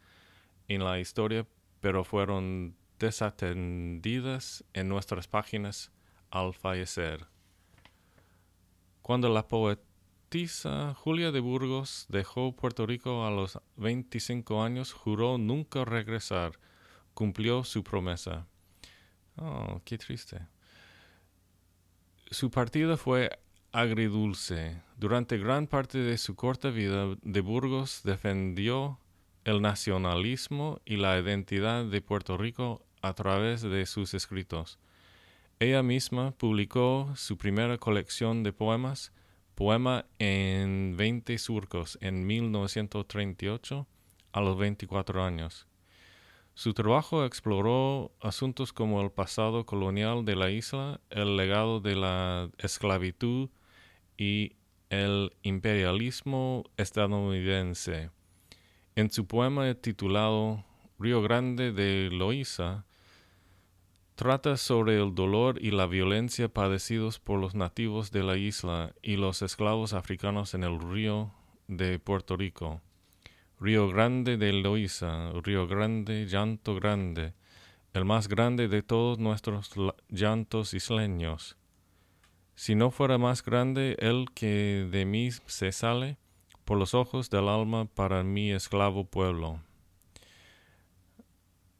en 0.67 0.83
la 0.83 0.99
historia, 0.99 1.45
pero 1.81 2.03
fueron 2.03 2.75
desatendidas 2.99 4.63
en 4.73 4.89
nuestras 4.89 5.27
páginas 5.27 5.91
al 6.29 6.53
fallecer. 6.53 7.25
Cuando 9.01 9.29
la 9.29 9.47
Julia 10.95 11.31
de 11.31 11.39
Burgos 11.39 12.05
dejó 12.09 12.53
Puerto 12.53 12.85
Rico 12.85 13.25
a 13.25 13.31
los 13.31 13.59
25 13.77 14.61
años, 14.61 14.91
juró 14.91 15.37
nunca 15.37 15.85
regresar. 15.85 16.59
Cumplió 17.13 17.63
su 17.63 17.83
promesa. 17.83 18.45
Oh, 19.37 19.81
qué 19.85 19.97
triste. 19.97 20.41
Su 22.29 22.51
partida 22.51 22.97
fue 22.97 23.39
agridulce. 23.71 24.81
Durante 24.97 25.37
gran 25.37 25.65
parte 25.65 25.99
de 25.99 26.17
su 26.17 26.35
corta 26.35 26.71
vida, 26.71 27.15
de 27.21 27.41
Burgos 27.41 28.01
defendió 28.03 28.99
el 29.45 29.61
nacionalismo 29.61 30.81
y 30.83 30.97
la 30.97 31.17
identidad 31.17 31.85
de 31.85 32.01
Puerto 32.01 32.37
Rico 32.37 32.85
a 33.01 33.13
través 33.13 33.61
de 33.61 33.85
sus 33.85 34.13
escritos. 34.13 34.77
Ella 35.59 35.83
misma 35.83 36.31
publicó 36.31 37.13
su 37.15 37.37
primera 37.37 37.77
colección 37.77 38.43
de 38.43 38.51
poemas, 38.51 39.13
Poema 39.57 40.05
en 40.19 40.97
20 40.97 41.35
surcos, 41.39 41.97
en 41.99 42.27
1938, 42.27 43.87
a 44.31 44.41
los 44.41 44.55
24 44.55 45.23
años. 45.23 45.65
Su 46.53 46.75
trabajo 46.75 47.25
exploró 47.25 48.11
asuntos 48.21 48.71
como 48.71 49.01
el 49.01 49.09
pasado 49.09 49.65
colonial 49.65 50.25
de 50.25 50.35
la 50.35 50.51
isla, 50.51 51.01
el 51.09 51.37
legado 51.37 51.79
de 51.79 51.95
la 51.95 52.51
esclavitud 52.59 53.49
y 54.15 54.57
el 54.91 55.35
imperialismo 55.41 56.63
estadounidense. 56.77 58.11
En 58.95 59.09
su 59.09 59.25
poema 59.25 59.73
titulado 59.73 60.65
Río 60.99 61.23
Grande 61.23 61.71
de 61.71 62.11
Loíza, 62.11 62.85
trata 64.17 64.57
sobre 64.57 64.99
el 64.99 65.13
dolor 65.13 65.59
y 65.61 65.69
la 65.69 65.85
violencia 65.85 66.49
padecidos 66.49 67.19
por 67.19 67.39
los 67.39 67.53
nativos 67.53 68.09
de 68.09 68.23
la 68.23 68.35
isla 68.35 68.95
y 69.03 69.15
los 69.15 69.43
esclavos 69.43 69.93
africanos 69.93 70.55
en 70.55 70.63
el 70.63 70.79
río 70.79 71.31
de 71.67 71.99
Puerto 71.99 72.35
Rico. 72.35 72.81
Río 73.59 73.87
Grande 73.89 74.37
de 74.37 74.53
Loíza, 74.53 75.31
Río 75.43 75.67
Grande, 75.67 76.25
llanto 76.25 76.73
grande, 76.73 77.35
el 77.93 78.05
más 78.05 78.27
grande 78.27 78.67
de 78.67 78.81
todos 78.81 79.19
nuestros 79.19 79.77
la- 79.77 79.93
llantos 80.09 80.73
isleños. 80.73 81.55
Si 82.55 82.73
no 82.73 82.89
fuera 82.89 83.19
más 83.19 83.43
grande 83.43 83.97
el 83.99 84.25
que 84.33 84.87
de 84.89 85.05
mí 85.05 85.29
se 85.45 85.71
sale, 85.71 86.17
por 86.65 86.79
los 86.79 86.95
ojos 86.95 87.29
del 87.29 87.47
alma 87.47 87.85
para 87.85 88.23
mi 88.23 88.51
esclavo 88.51 89.05
pueblo. 89.05 89.61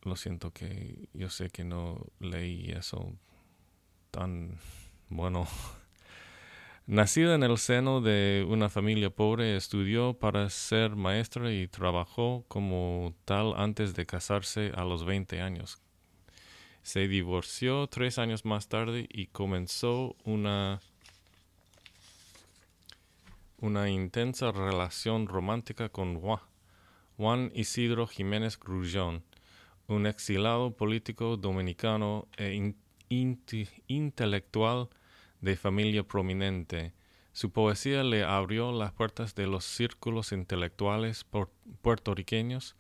Lo 0.08 0.16
siento 0.16 0.52
que 0.52 1.10
yo 1.12 1.30
sé 1.30 1.50
que 1.50 1.66
no 1.66 2.08
leí 2.22 2.72
eso 2.72 3.14
tan 4.10 4.58
bueno. 5.10 5.46
Nacida 6.88 7.36
en 7.36 7.44
el 7.44 7.58
seno 7.58 8.00
de 8.00 8.46
una 8.48 8.70
familia 8.70 9.10
pobre, 9.10 9.58
estudió 9.58 10.14
para 10.14 10.50
ser 10.50 10.96
maestra 10.96 11.52
y 11.52 11.68
trabajó 11.68 12.46
como 12.48 13.14
tal 13.26 13.54
antes 13.58 13.96
de 13.96 14.06
casarse 14.06 14.72
a 14.76 14.86
los 14.86 15.04
20 15.04 15.42
años. 15.42 15.82
Se 16.84 17.10
divorció 17.10 17.88
tres 17.88 18.18
años 18.18 18.46
más 18.46 18.70
tarde 18.70 19.08
y 19.10 19.28
comenzó 19.28 20.16
una, 20.24 20.80
una 23.58 23.90
intensa 23.90 24.54
relación 24.54 25.28
romántica 25.28 25.90
con 25.90 26.18
Juan, 26.18 26.40
Juan 27.18 27.52
Isidro 27.54 28.08
Jiménez 28.08 28.58
Grullón, 28.58 29.27
un 29.88 30.06
exilado 30.06 30.76
político 30.76 31.38
dominicano 31.38 32.28
e 32.38 32.74
intelectual 33.88 34.90
de 35.42 35.56
familia 35.56 36.04
prominente. 36.04 36.94
Su 37.32 37.52
poesía 37.52 38.04
le 38.04 38.24
abrió 38.24 38.72
las 38.72 38.92
puertas 38.92 39.36
de 39.36 39.48
los 39.48 39.64
círculos 39.64 40.32
intelectuales 40.32 41.26
puertorriqueños, 41.82 42.76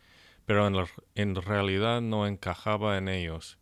pero 0.45 0.67
en 1.15 1.35
realidad 1.35 2.01
no 2.01 2.25
encajaba 2.27 2.97
en 2.97 3.07
ellos. 3.07 3.57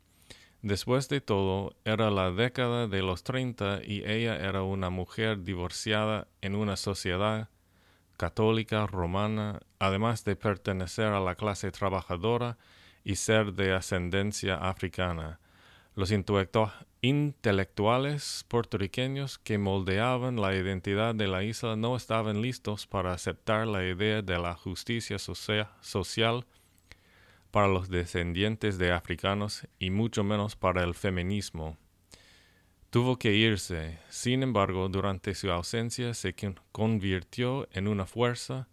Después 0.62 1.10
de 1.10 1.22
todo, 1.22 1.76
era 1.86 2.10
la 2.10 2.32
década 2.32 2.88
de 2.88 3.04
los 3.04 3.24
30 3.24 3.82
y 3.86 4.04
ella 4.10 4.38
era 4.38 4.64
una 4.64 4.90
mujer 4.90 5.44
divorciada 5.44 6.28
en 6.42 6.56
una 6.56 6.76
sociedad 6.76 7.50
católica 8.18 8.88
romana, 8.88 9.60
además 9.78 10.24
de 10.24 10.36
pertenecer 10.36 11.08
a 11.08 11.20
la 11.20 11.36
clase 11.36 11.72
trabajadora 11.72 12.58
y 13.06 13.16
ser 13.16 13.54
de 13.54 13.72
ascendencia 13.74 14.56
africana. 14.56 15.40
Los 15.96 16.12
intelectu- 16.12 16.74
intelectuales 17.02 18.44
puertorriqueños 18.50 19.38
que 19.38 19.58
moldeaban 19.58 20.36
la 20.42 20.54
identidad 20.56 21.16
de 21.16 21.28
la 21.28 21.44
isla 21.44 21.78
no 21.78 21.96
estaban 21.96 22.42
listos 22.42 22.88
para 22.88 23.14
aceptar 23.14 23.68
la 23.68 23.86
idea 23.86 24.22
de 24.22 24.38
la 24.38 24.56
justicia 24.56 25.18
socia- 25.20 25.70
social 25.80 26.46
para 27.52 27.68
los 27.70 27.88
descendientes 27.88 28.78
de 28.78 28.92
africanos 28.92 29.66
y 29.80 29.90
mucho 29.92 30.26
menos 30.26 30.58
para 30.58 30.84
el 30.84 30.94
feminismo. 30.96 31.78
Tuvo 32.90 33.18
que 33.18 33.34
irse, 33.34 34.00
sin 34.10 34.42
embargo, 34.44 34.90
durante 34.90 35.36
su 35.36 35.52
ausencia 35.52 36.14
se 36.14 36.34
con- 36.34 36.60
convirtió 36.72 37.68
en 37.72 37.88
una 37.88 38.06
fuerza 38.06 38.68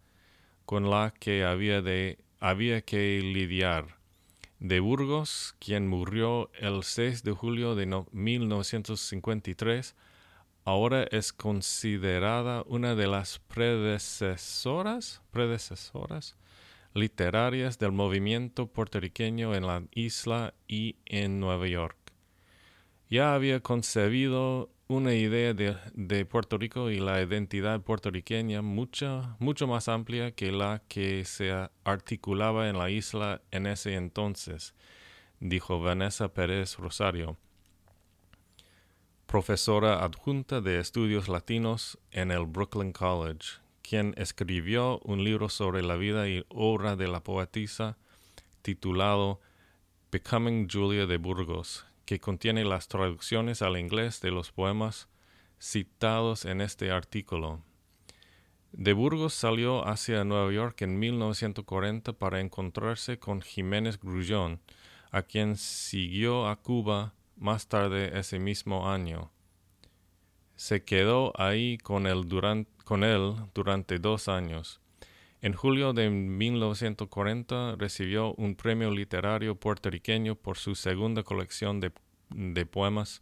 con 0.65 0.89
la 0.89 1.13
que 1.19 1.43
había, 1.43 1.81
de, 1.81 2.17
había 2.39 2.81
que 2.81 3.21
lidiar. 3.21 3.97
De 4.63 4.79
Burgos, 4.79 5.55
quien 5.59 5.89
murió 5.89 6.49
el 6.57 6.83
6 6.83 7.23
de 7.23 7.33
julio 7.33 7.75
de 7.75 7.85
no- 7.85 8.07
1953, 8.13 9.93
ahora 10.63 11.03
es 11.03 11.33
considerada 11.33 12.63
una 12.65 12.95
de 12.95 13.07
las 13.07 13.39
predecesoras 13.39 15.21
literarias 16.93 17.77
del 17.77 17.91
movimiento 17.91 18.67
puertorriqueño 18.67 19.53
en 19.53 19.67
la 19.67 19.83
isla 19.91 20.53
y 20.65 20.95
en 21.07 21.41
Nueva 21.41 21.67
York. 21.67 21.97
Ya 23.09 23.35
había 23.35 23.59
concebido 23.59 24.69
una 24.93 25.15
idea 25.15 25.53
de, 25.53 26.25
Puerto 26.25 26.57
Rico 26.57 26.91
y 26.91 26.99
la 26.99 27.21
identidad 27.21 27.81
puertorriqueña 27.81 28.61
mucha, 28.61 29.35
mucho 29.39 29.65
más 29.65 29.87
amplia 29.87 30.31
que 30.31 30.51
la 30.51 30.83
que 30.87 31.25
se 31.25 31.51
articulaba 31.83 32.69
en 32.69 32.77
la 32.77 32.89
isla 32.91 33.41
en 33.51 33.65
ese 33.65 33.95
entonces, 33.95 34.75
dijo 35.39 35.81
Vanessa 35.81 36.33
Pérez 36.33 36.77
Rosario, 36.77 37.37
profesora 39.25 40.03
adjunta 40.03 40.61
de 40.61 40.79
estudios 40.79 41.27
latinos 41.27 41.97
en 42.11 42.29
el 42.29 42.45
Brooklyn 42.45 42.93
College, 42.93 43.59
quien 43.81 44.13
escribió 44.17 44.99
un 44.99 45.23
libro 45.23 45.49
sobre 45.49 45.81
la 45.81 45.95
vida 45.95 46.29
y 46.29 46.45
obra 46.49 46.95
de 46.95 47.07
la 47.07 47.23
poetisa 47.23 47.97
titulado 48.61 49.41
Becoming 50.11 50.69
Julia 50.69 51.07
de 51.07 51.17
Burgos, 51.17 51.85
que 52.05 52.19
contiene 52.19 52.65
las 52.65 52.87
traducciones 52.87 53.61
al 53.61 53.77
inglés 53.77 54.21
de 54.21 54.31
los 54.31 54.51
poemas 54.51 55.07
citados 55.59 56.45
en 56.45 56.61
este 56.61 56.91
artículo. 56.91 57.61
De 58.73 58.93
Burgos 58.93 59.33
salió 59.33 59.87
hacia 59.87 60.23
Nueva 60.23 60.51
York 60.51 60.81
en 60.81 60.97
1940 60.99 62.13
para 62.13 62.39
encontrarse 62.39 63.19
con 63.19 63.41
Jiménez 63.41 63.99
Grullón, 63.99 64.61
a 65.11 65.21
quien 65.21 65.57
siguió 65.57 66.47
a 66.47 66.55
Cuba 66.55 67.13
más 67.37 67.67
tarde 67.67 68.17
ese 68.17 68.39
mismo 68.39 68.89
año. 68.89 69.31
Se 70.55 70.83
quedó 70.83 71.33
ahí 71.39 71.77
con 71.77 72.07
él, 72.07 72.25
con 72.83 73.03
él 73.03 73.35
durante 73.53 73.99
dos 73.99 74.27
años. 74.27 74.81
En 75.43 75.51
julio 75.51 75.91
de 75.91 76.09
1940 76.09 77.75
recibió 77.77 78.33
un 78.35 78.55
premio 78.55 78.91
literario 78.91 79.55
puertorriqueño 79.55 80.35
por 80.35 80.57
su 80.57 80.73
segunda 80.73 81.23
colección 81.23 81.81
de, 81.81 81.91
de 82.29 82.65
poemas, 82.65 83.21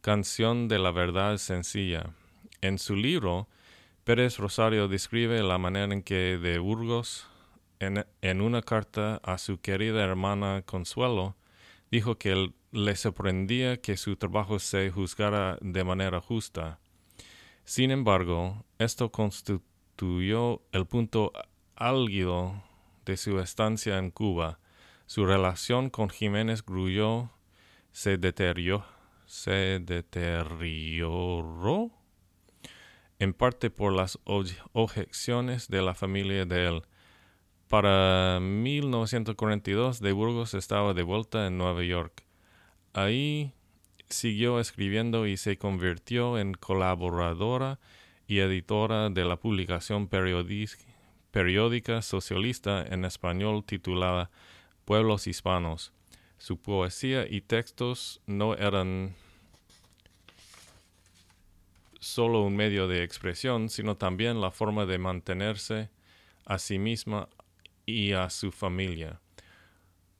Canción 0.00 0.68
de 0.68 0.78
la 0.78 0.90
Verdad 0.90 1.36
Sencilla. 1.36 2.14
En 2.62 2.78
su 2.78 2.96
libro, 2.96 3.46
Pérez 4.04 4.38
Rosario 4.38 4.88
describe 4.88 5.42
la 5.42 5.58
manera 5.58 5.92
en 5.92 6.02
que 6.02 6.38
de 6.38 6.58
Burgos, 6.58 7.28
en, 7.78 8.40
una 8.40 8.62
carta 8.62 9.20
a 9.22 9.36
su 9.36 9.60
querida 9.60 10.02
hermana 10.02 10.62
Consuelo, 10.64 11.36
dijo 11.90 12.16
que 12.16 12.54
le 12.72 12.96
sorprendía 12.96 13.82
que 13.82 13.98
su 13.98 14.16
trabajo 14.16 14.60
se 14.60 14.90
juzgara 14.90 15.58
de 15.60 15.84
manera 15.84 16.22
justa. 16.22 16.80
Sin 17.64 17.90
embargo, 17.90 18.64
esto 18.78 19.12
constituyó 19.12 20.62
el 20.72 20.86
punto 20.86 21.32
álgido 21.80 22.62
de 23.04 23.16
su 23.16 23.40
estancia 23.40 23.98
en 23.98 24.12
Cuba. 24.12 24.60
Su 25.06 25.26
relación 25.26 25.90
con 25.90 26.10
Jiménez 26.10 26.64
Grulló 26.64 27.30
se 27.90 28.18
deterioró, 28.18 28.86
se 29.26 29.80
deterioró 29.80 31.90
en 33.18 33.34
parte 33.34 33.70
por 33.70 33.92
las 33.92 34.18
objeciones 34.72 35.68
de 35.68 35.82
la 35.82 35.94
familia 35.94 36.44
de 36.44 36.68
él. 36.68 36.82
Para 37.68 38.38
1942 38.40 40.00
de 40.00 40.12
Burgos 40.12 40.54
estaba 40.54 40.94
de 40.94 41.02
vuelta 41.02 41.46
en 41.46 41.58
Nueva 41.58 41.82
York. 41.82 42.24
Ahí 42.92 43.52
siguió 44.08 44.60
escribiendo 44.60 45.26
y 45.26 45.36
se 45.36 45.56
convirtió 45.56 46.38
en 46.38 46.54
colaboradora 46.54 47.78
y 48.26 48.40
editora 48.40 49.10
de 49.10 49.24
la 49.24 49.36
publicación 49.36 50.08
periódica 51.30 52.02
socialista 52.02 52.82
en 52.82 53.04
español 53.04 53.64
titulada 53.64 54.30
Pueblos 54.84 55.26
Hispanos. 55.26 55.92
Su 56.38 56.56
poesía 56.56 57.26
y 57.28 57.42
textos 57.42 58.20
no 58.26 58.54
eran 58.54 59.14
solo 62.00 62.42
un 62.42 62.56
medio 62.56 62.88
de 62.88 63.04
expresión, 63.04 63.68
sino 63.68 63.96
también 63.96 64.40
la 64.40 64.50
forma 64.50 64.86
de 64.86 64.98
mantenerse 64.98 65.90
a 66.46 66.58
sí 66.58 66.78
misma 66.78 67.28
y 67.86 68.12
a 68.12 68.30
su 68.30 68.50
familia. 68.50 69.20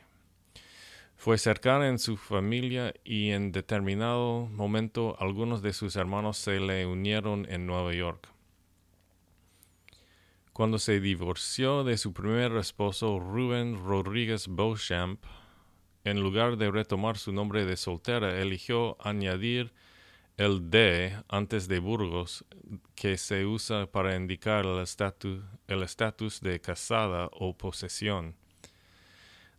Fue 1.17 1.37
cercana 1.37 1.89
en 1.89 1.99
su 1.99 2.17
familia 2.17 2.95
y 3.03 3.31
en 3.31 3.51
determinado 3.51 4.47
momento 4.47 5.17
algunos 5.19 5.63
de 5.63 5.73
sus 5.73 5.97
hermanos 5.97 6.39
se 6.39 6.61
le 6.61 6.87
unieron 6.87 7.51
en 7.51 7.67
Nueva 7.67 7.93
York. 7.93 8.29
Cuando 10.53 10.79
se 10.79 11.01
divorció 11.01 11.85
de 11.85 11.97
su 11.97 12.13
primer 12.13 12.53
esposo, 12.57 13.19
Rubén 13.19 13.83
Rodríguez 13.85 14.47
Beauchamp, 14.49 15.23
en 16.05 16.21
lugar 16.21 16.57
de 16.57 16.71
retomar 16.71 17.19
su 17.19 17.33
nombre 17.33 17.65
de 17.65 17.77
soltera, 17.77 18.41
eligió 18.41 18.97
añadir 19.01 19.73
el 20.37 20.71
de 20.71 21.17
antes 21.29 21.69
de 21.69 21.79
Burgos, 21.79 22.45
que 22.95 23.17
se 23.17 23.45
usa 23.47 23.87
para 23.87 24.17
indicar 24.17 24.65
el 24.65 25.83
estatus 25.83 26.41
de 26.41 26.61
casada 26.61 27.29
o 27.33 27.57
posesión. 27.57 28.35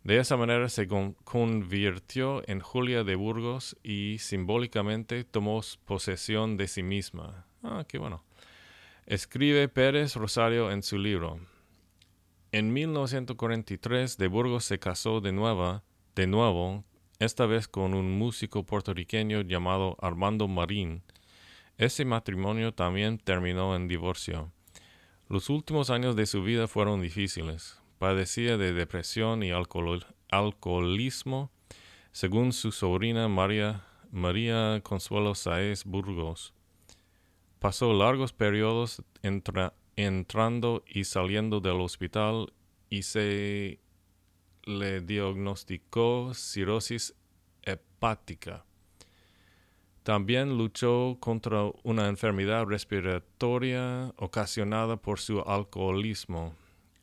De 0.04 0.18
esa 0.18 0.36
manera 0.36 0.68
se 0.68 0.88
convirtió 0.88 2.42
en 2.48 2.58
Julia 2.58 3.04
de 3.04 3.14
Burgos 3.14 3.76
y 3.84 4.18
simbólicamente 4.18 5.22
tomó 5.22 5.60
posesión 5.84 6.56
de 6.56 6.66
sí 6.66 6.82
misma. 6.82 7.46
Ah, 7.62 7.84
qué 7.86 7.98
bueno. 7.98 8.24
Escribe 9.06 9.68
Pérez 9.68 10.14
Rosario 10.14 10.70
en 10.70 10.84
su 10.84 10.96
libro. 10.96 11.40
En 12.52 12.72
1943 12.72 14.16
de 14.16 14.28
Burgos 14.28 14.64
se 14.64 14.78
casó 14.78 15.20
de, 15.20 15.32
de 16.14 16.26
nuevo 16.28 16.84
esta 17.18 17.46
vez 17.46 17.66
con 17.66 17.94
un 17.94 18.16
músico 18.16 18.64
puertorriqueño 18.64 19.40
llamado 19.40 19.96
Armando 20.00 20.46
Marín. 20.46 21.02
Ese 21.78 22.04
matrimonio 22.04 22.74
también 22.74 23.18
terminó 23.18 23.74
en 23.74 23.88
divorcio. 23.88 24.52
Los 25.28 25.50
últimos 25.50 25.90
años 25.90 26.14
de 26.14 26.26
su 26.26 26.44
vida 26.44 26.68
fueron 26.68 27.02
difíciles. 27.02 27.80
Padecía 27.98 28.56
de 28.56 28.72
depresión 28.72 29.42
y 29.42 29.50
alcoholismo, 30.30 31.50
según 32.12 32.52
su 32.52 32.70
sobrina 32.70 33.26
María, 33.26 33.84
María 34.12 34.80
Consuelo 34.84 35.34
Saez 35.34 35.84
Burgos. 35.84 36.54
Pasó 37.62 37.92
largos 37.92 38.32
periodos 38.32 39.04
entrando 39.22 40.82
y 40.84 41.04
saliendo 41.04 41.60
del 41.60 41.80
hospital 41.80 42.52
y 42.90 43.04
se 43.04 43.78
le 44.64 45.00
diagnosticó 45.00 46.34
cirrosis 46.34 47.14
hepática. 47.62 48.64
También 50.02 50.58
luchó 50.58 51.18
contra 51.20 51.70
una 51.84 52.08
enfermedad 52.08 52.64
respiratoria 52.64 54.12
ocasionada 54.16 54.96
por 54.96 55.20
su 55.20 55.40
alcoholismo. 55.42 56.56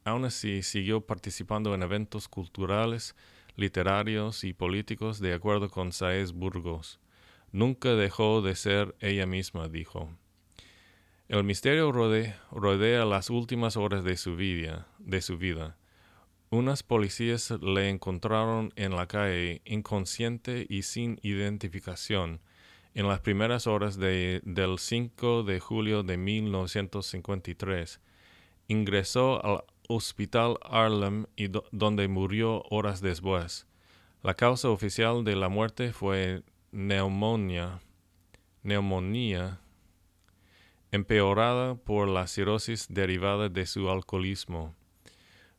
Aún 0.03 0.25
así, 0.25 0.61
siguió 0.61 0.99
participando 0.99 1.73
en 1.73 1.83
eventos 1.83 2.27
culturales, 2.27 3.15
literarios 3.55 4.43
y 4.43 4.51
políticos 4.51 5.21
de 5.21 5.35
acuerdo 5.35 5.69
con 5.69 5.93
Saez 5.93 6.33
Burgos. 6.33 6.99
Nunca 7.53 7.95
dejó 7.95 8.41
de 8.41 8.57
ser 8.57 8.93
ella 8.99 9.25
misma, 9.25 9.69
dijo. 9.69 10.09
El 11.29 11.43
misterio 11.43 11.91
rodea 11.91 13.05
las 13.05 13.29
últimas 13.29 13.77
horas 13.77 14.03
de 14.03 14.17
su 14.17 14.35
vida. 14.35 14.87
De 14.97 15.21
su 15.21 15.37
vida. 15.37 15.77
Unas 16.49 16.81
policías 16.81 17.51
le 17.61 17.89
encontraron 17.89 18.73
en 18.75 18.95
la 18.95 19.05
calle 19.05 19.61
inconsciente 19.63 20.65
y 20.67 20.81
sin 20.81 21.19
identificación 21.21 22.41
en 22.95 23.07
las 23.07 23.19
primeras 23.19 23.67
horas 23.67 23.99
del 23.99 24.79
5 24.79 25.43
de 25.43 25.59
julio 25.59 26.01
de 26.01 26.17
1953. 26.17 28.01
Ingresó 28.67 29.45
al 29.45 29.65
hospital 29.87 30.57
Harlem 30.63 31.27
y 31.35 31.49
donde 31.71 32.07
murió 32.07 32.63
horas 32.71 33.01
después. 33.01 33.67
La 34.23 34.33
causa 34.33 34.69
oficial 34.69 35.23
de 35.23 35.35
la 35.35 35.47
muerte 35.47 35.93
fue 35.93 36.41
neumonía, 36.71 37.81
neumonía 38.63 39.61
empeorada 40.91 41.75
por 41.75 42.07
la 42.07 42.27
cirrosis 42.27 42.87
derivada 42.89 43.49
de 43.49 43.65
su 43.65 43.89
alcoholismo. 43.89 44.75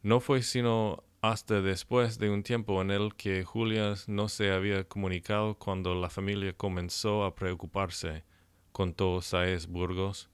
No 0.03 0.21
fue 0.21 0.43
sino 0.43 1.05
hasta 1.21 1.61
después 1.61 2.19
de 2.19 2.31
un 2.31 2.43
tiempo 2.43 2.81
en 2.81 2.91
el 2.91 3.15
que 3.15 3.45
Julia 3.45 3.95
no 4.07 4.29
se 4.29 4.51
había 4.53 4.85
comunicado 4.85 5.55
cuando 5.57 5.95
la 5.95 6.09
familia 6.09 6.55
comenzó 6.55 7.25
a 7.25 7.35
preocuparse, 7.35 8.25
contó 8.73 9.21
Saez 9.21 9.67
Burgos. 9.67 10.31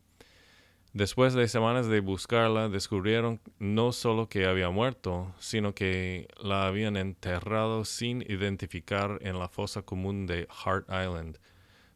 Después 0.93 1.35
de 1.35 1.49
semanas 1.49 1.89
de 1.89 2.01
buscarla, 2.01 2.69
descubrieron 2.71 3.41
no 3.59 3.93
solo 3.93 4.29
que 4.29 4.47
había 4.47 4.71
muerto, 4.71 5.35
sino 5.39 5.75
que 5.75 6.27
la 6.41 6.67
habían 6.67 6.97
enterrado 6.97 7.85
sin 7.85 8.23
identificar 8.23 9.19
en 9.21 9.39
la 9.39 9.49
fosa 9.49 9.83
común 9.83 10.27
de 10.27 10.49
Hart 10.65 10.87
Island. 10.89 11.39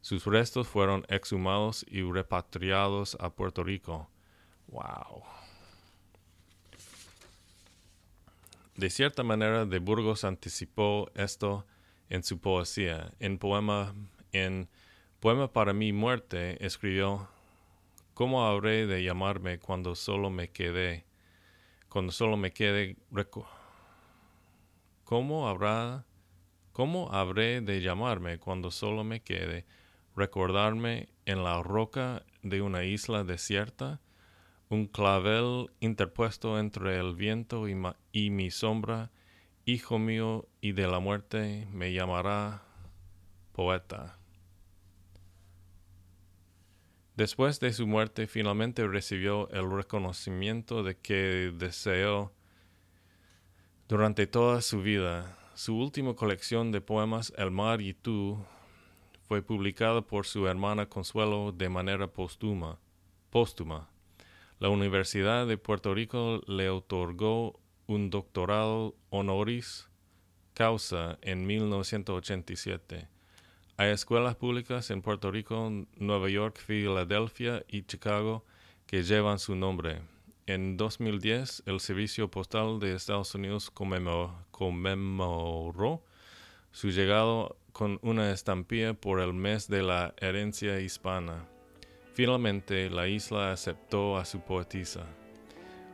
Sus 0.01 0.25
restos 0.25 0.67
fueron 0.67 1.05
exhumados 1.07 1.85
y 1.89 2.01
repatriados 2.01 3.15
a 3.19 3.29
Puerto 3.29 3.63
Rico. 3.63 4.09
Wow. 4.67 5.23
De 8.75 8.89
cierta 8.89 9.23
manera, 9.23 9.65
de 9.65 9.79
Burgos 9.79 10.23
anticipó 10.23 11.11
esto 11.15 11.65
en 12.09 12.23
su 12.23 12.39
poesía. 12.39 13.13
En 13.19 13.37
poema, 13.37 13.93
en 14.31 14.67
Poema 15.21 15.53
para 15.53 15.71
mi 15.71 15.93
muerte, 15.93 16.65
escribió, 16.65 17.29
¿Cómo 18.15 18.43
habré 18.47 18.87
de 18.87 19.03
llamarme 19.03 19.59
cuando 19.59 19.93
solo 19.93 20.31
me 20.31 20.49
quede, 20.49 21.05
cuando 21.89 22.11
solo 22.11 22.37
me 22.37 22.51
quede, 22.51 22.97
¿cómo 25.03 25.47
habrá, 25.47 26.05
cómo 26.71 27.11
habré 27.13 27.61
de 27.61 27.81
llamarme 27.81 28.39
cuando 28.39 28.71
solo 28.71 29.03
me 29.03 29.21
quede, 29.21 29.67
recordarme 30.21 31.09
en 31.25 31.43
la 31.43 31.63
roca 31.63 32.23
de 32.43 32.61
una 32.61 32.83
isla 32.83 33.23
desierta, 33.23 33.99
un 34.69 34.85
clavel 34.85 35.71
interpuesto 35.79 36.59
entre 36.59 36.99
el 36.99 37.15
viento 37.15 37.67
y, 37.67 37.75
y 38.11 38.29
mi 38.29 38.51
sombra, 38.51 39.09
hijo 39.65 39.97
mío 39.97 40.47
y 40.61 40.73
de 40.73 40.87
la 40.87 40.99
muerte 40.99 41.67
me 41.71 41.91
llamará 41.91 42.61
poeta. 43.51 44.19
Después 47.15 47.59
de 47.59 47.73
su 47.73 47.87
muerte 47.87 48.27
finalmente 48.27 48.87
recibió 48.87 49.49
el 49.49 49.69
reconocimiento 49.71 50.83
de 50.83 50.97
que 50.97 51.51
deseó 51.57 52.31
durante 53.87 54.27
toda 54.27 54.61
su 54.61 54.83
vida. 54.83 55.35
Su 55.55 55.77
última 55.77 56.13
colección 56.13 56.71
de 56.71 56.79
poemas, 56.79 57.33
El 57.37 57.49
mar 57.49 57.81
y 57.81 57.93
tú, 57.95 58.39
fue 59.31 59.41
publicada 59.41 60.01
por 60.01 60.25
su 60.25 60.45
hermana 60.45 60.87
Consuelo 60.87 61.53
de 61.53 61.69
manera 61.69 62.07
póstuma. 62.07 62.79
póstuma. 63.29 63.89
La 64.59 64.67
Universidad 64.67 65.47
de 65.47 65.57
Puerto 65.57 65.93
Rico 65.95 66.41
le 66.47 66.69
otorgó 66.69 67.57
un 67.87 68.09
doctorado 68.09 68.93
honoris 69.09 69.87
causa 70.53 71.17
en 71.21 71.47
1987. 71.47 73.07
Hay 73.77 73.91
escuelas 73.91 74.35
públicas 74.35 74.91
en 74.91 75.01
Puerto 75.01 75.31
Rico, 75.31 75.71
Nueva 75.95 76.27
York, 76.27 76.57
Filadelfia 76.57 77.63
y 77.69 77.83
Chicago 77.83 78.43
que 78.85 79.03
llevan 79.03 79.39
su 79.39 79.55
nombre. 79.55 80.01
En 80.45 80.75
2010, 80.75 81.63
el 81.67 81.79
Servicio 81.79 82.29
Postal 82.29 82.81
de 82.81 82.95
Estados 82.95 83.33
Unidos 83.33 83.71
conmemoró 83.71 84.43
su 86.73 86.89
llegado 86.89 87.55
con 87.71 87.99
una 88.01 88.31
estampilla 88.31 88.93
por 88.93 89.19
el 89.19 89.33
mes 89.33 89.67
de 89.67 89.83
la 89.83 90.13
herencia 90.17 90.79
hispana. 90.79 91.47
Finalmente, 92.13 92.89
la 92.89 93.07
isla 93.07 93.51
aceptó 93.51 94.17
a 94.17 94.25
su 94.25 94.41
poetisa. 94.41 95.05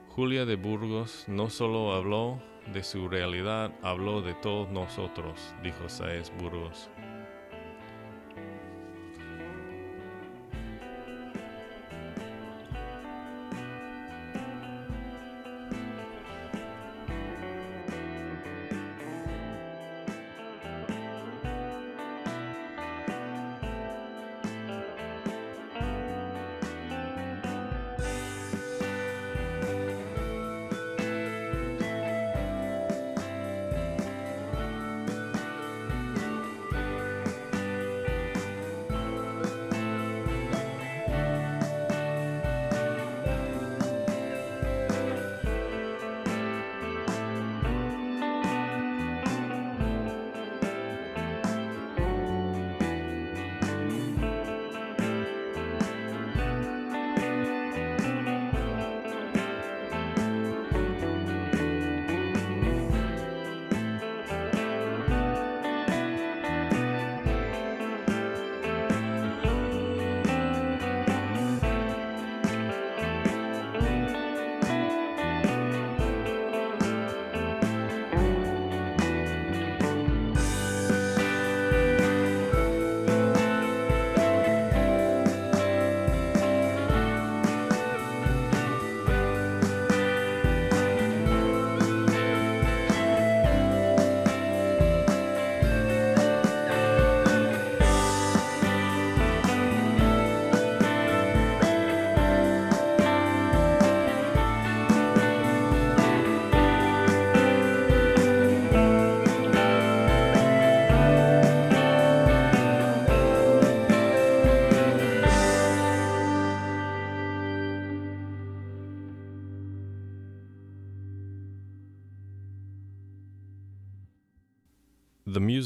Julia 0.09 0.45
de 0.45 0.55
Burgos 0.55 1.25
no 1.27 1.49
solo 1.49 1.93
habló 1.93 2.41
de 2.73 2.83
su 2.83 3.07
realidad, 3.07 3.71
habló 3.81 4.21
de 4.21 4.33
todos 4.33 4.69
nosotros, 4.69 5.53
dijo 5.63 5.87
Saez 5.89 6.31
Burgos. 6.39 6.89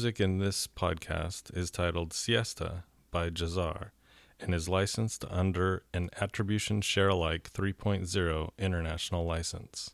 Music 0.02 0.20
in 0.20 0.38
this 0.38 0.66
podcast 0.66 1.56
is 1.56 1.70
titled 1.70 2.12
Siesta 2.12 2.82
by 3.12 3.30
Jazar 3.30 3.92
and 4.40 4.52
is 4.52 4.68
licensed 4.68 5.24
under 5.30 5.84
an 5.94 6.10
Attribution 6.20 6.80
Share 6.80 7.10
Alike 7.10 7.52
3.0 7.52 8.50
international 8.58 9.24
license. 9.24 9.92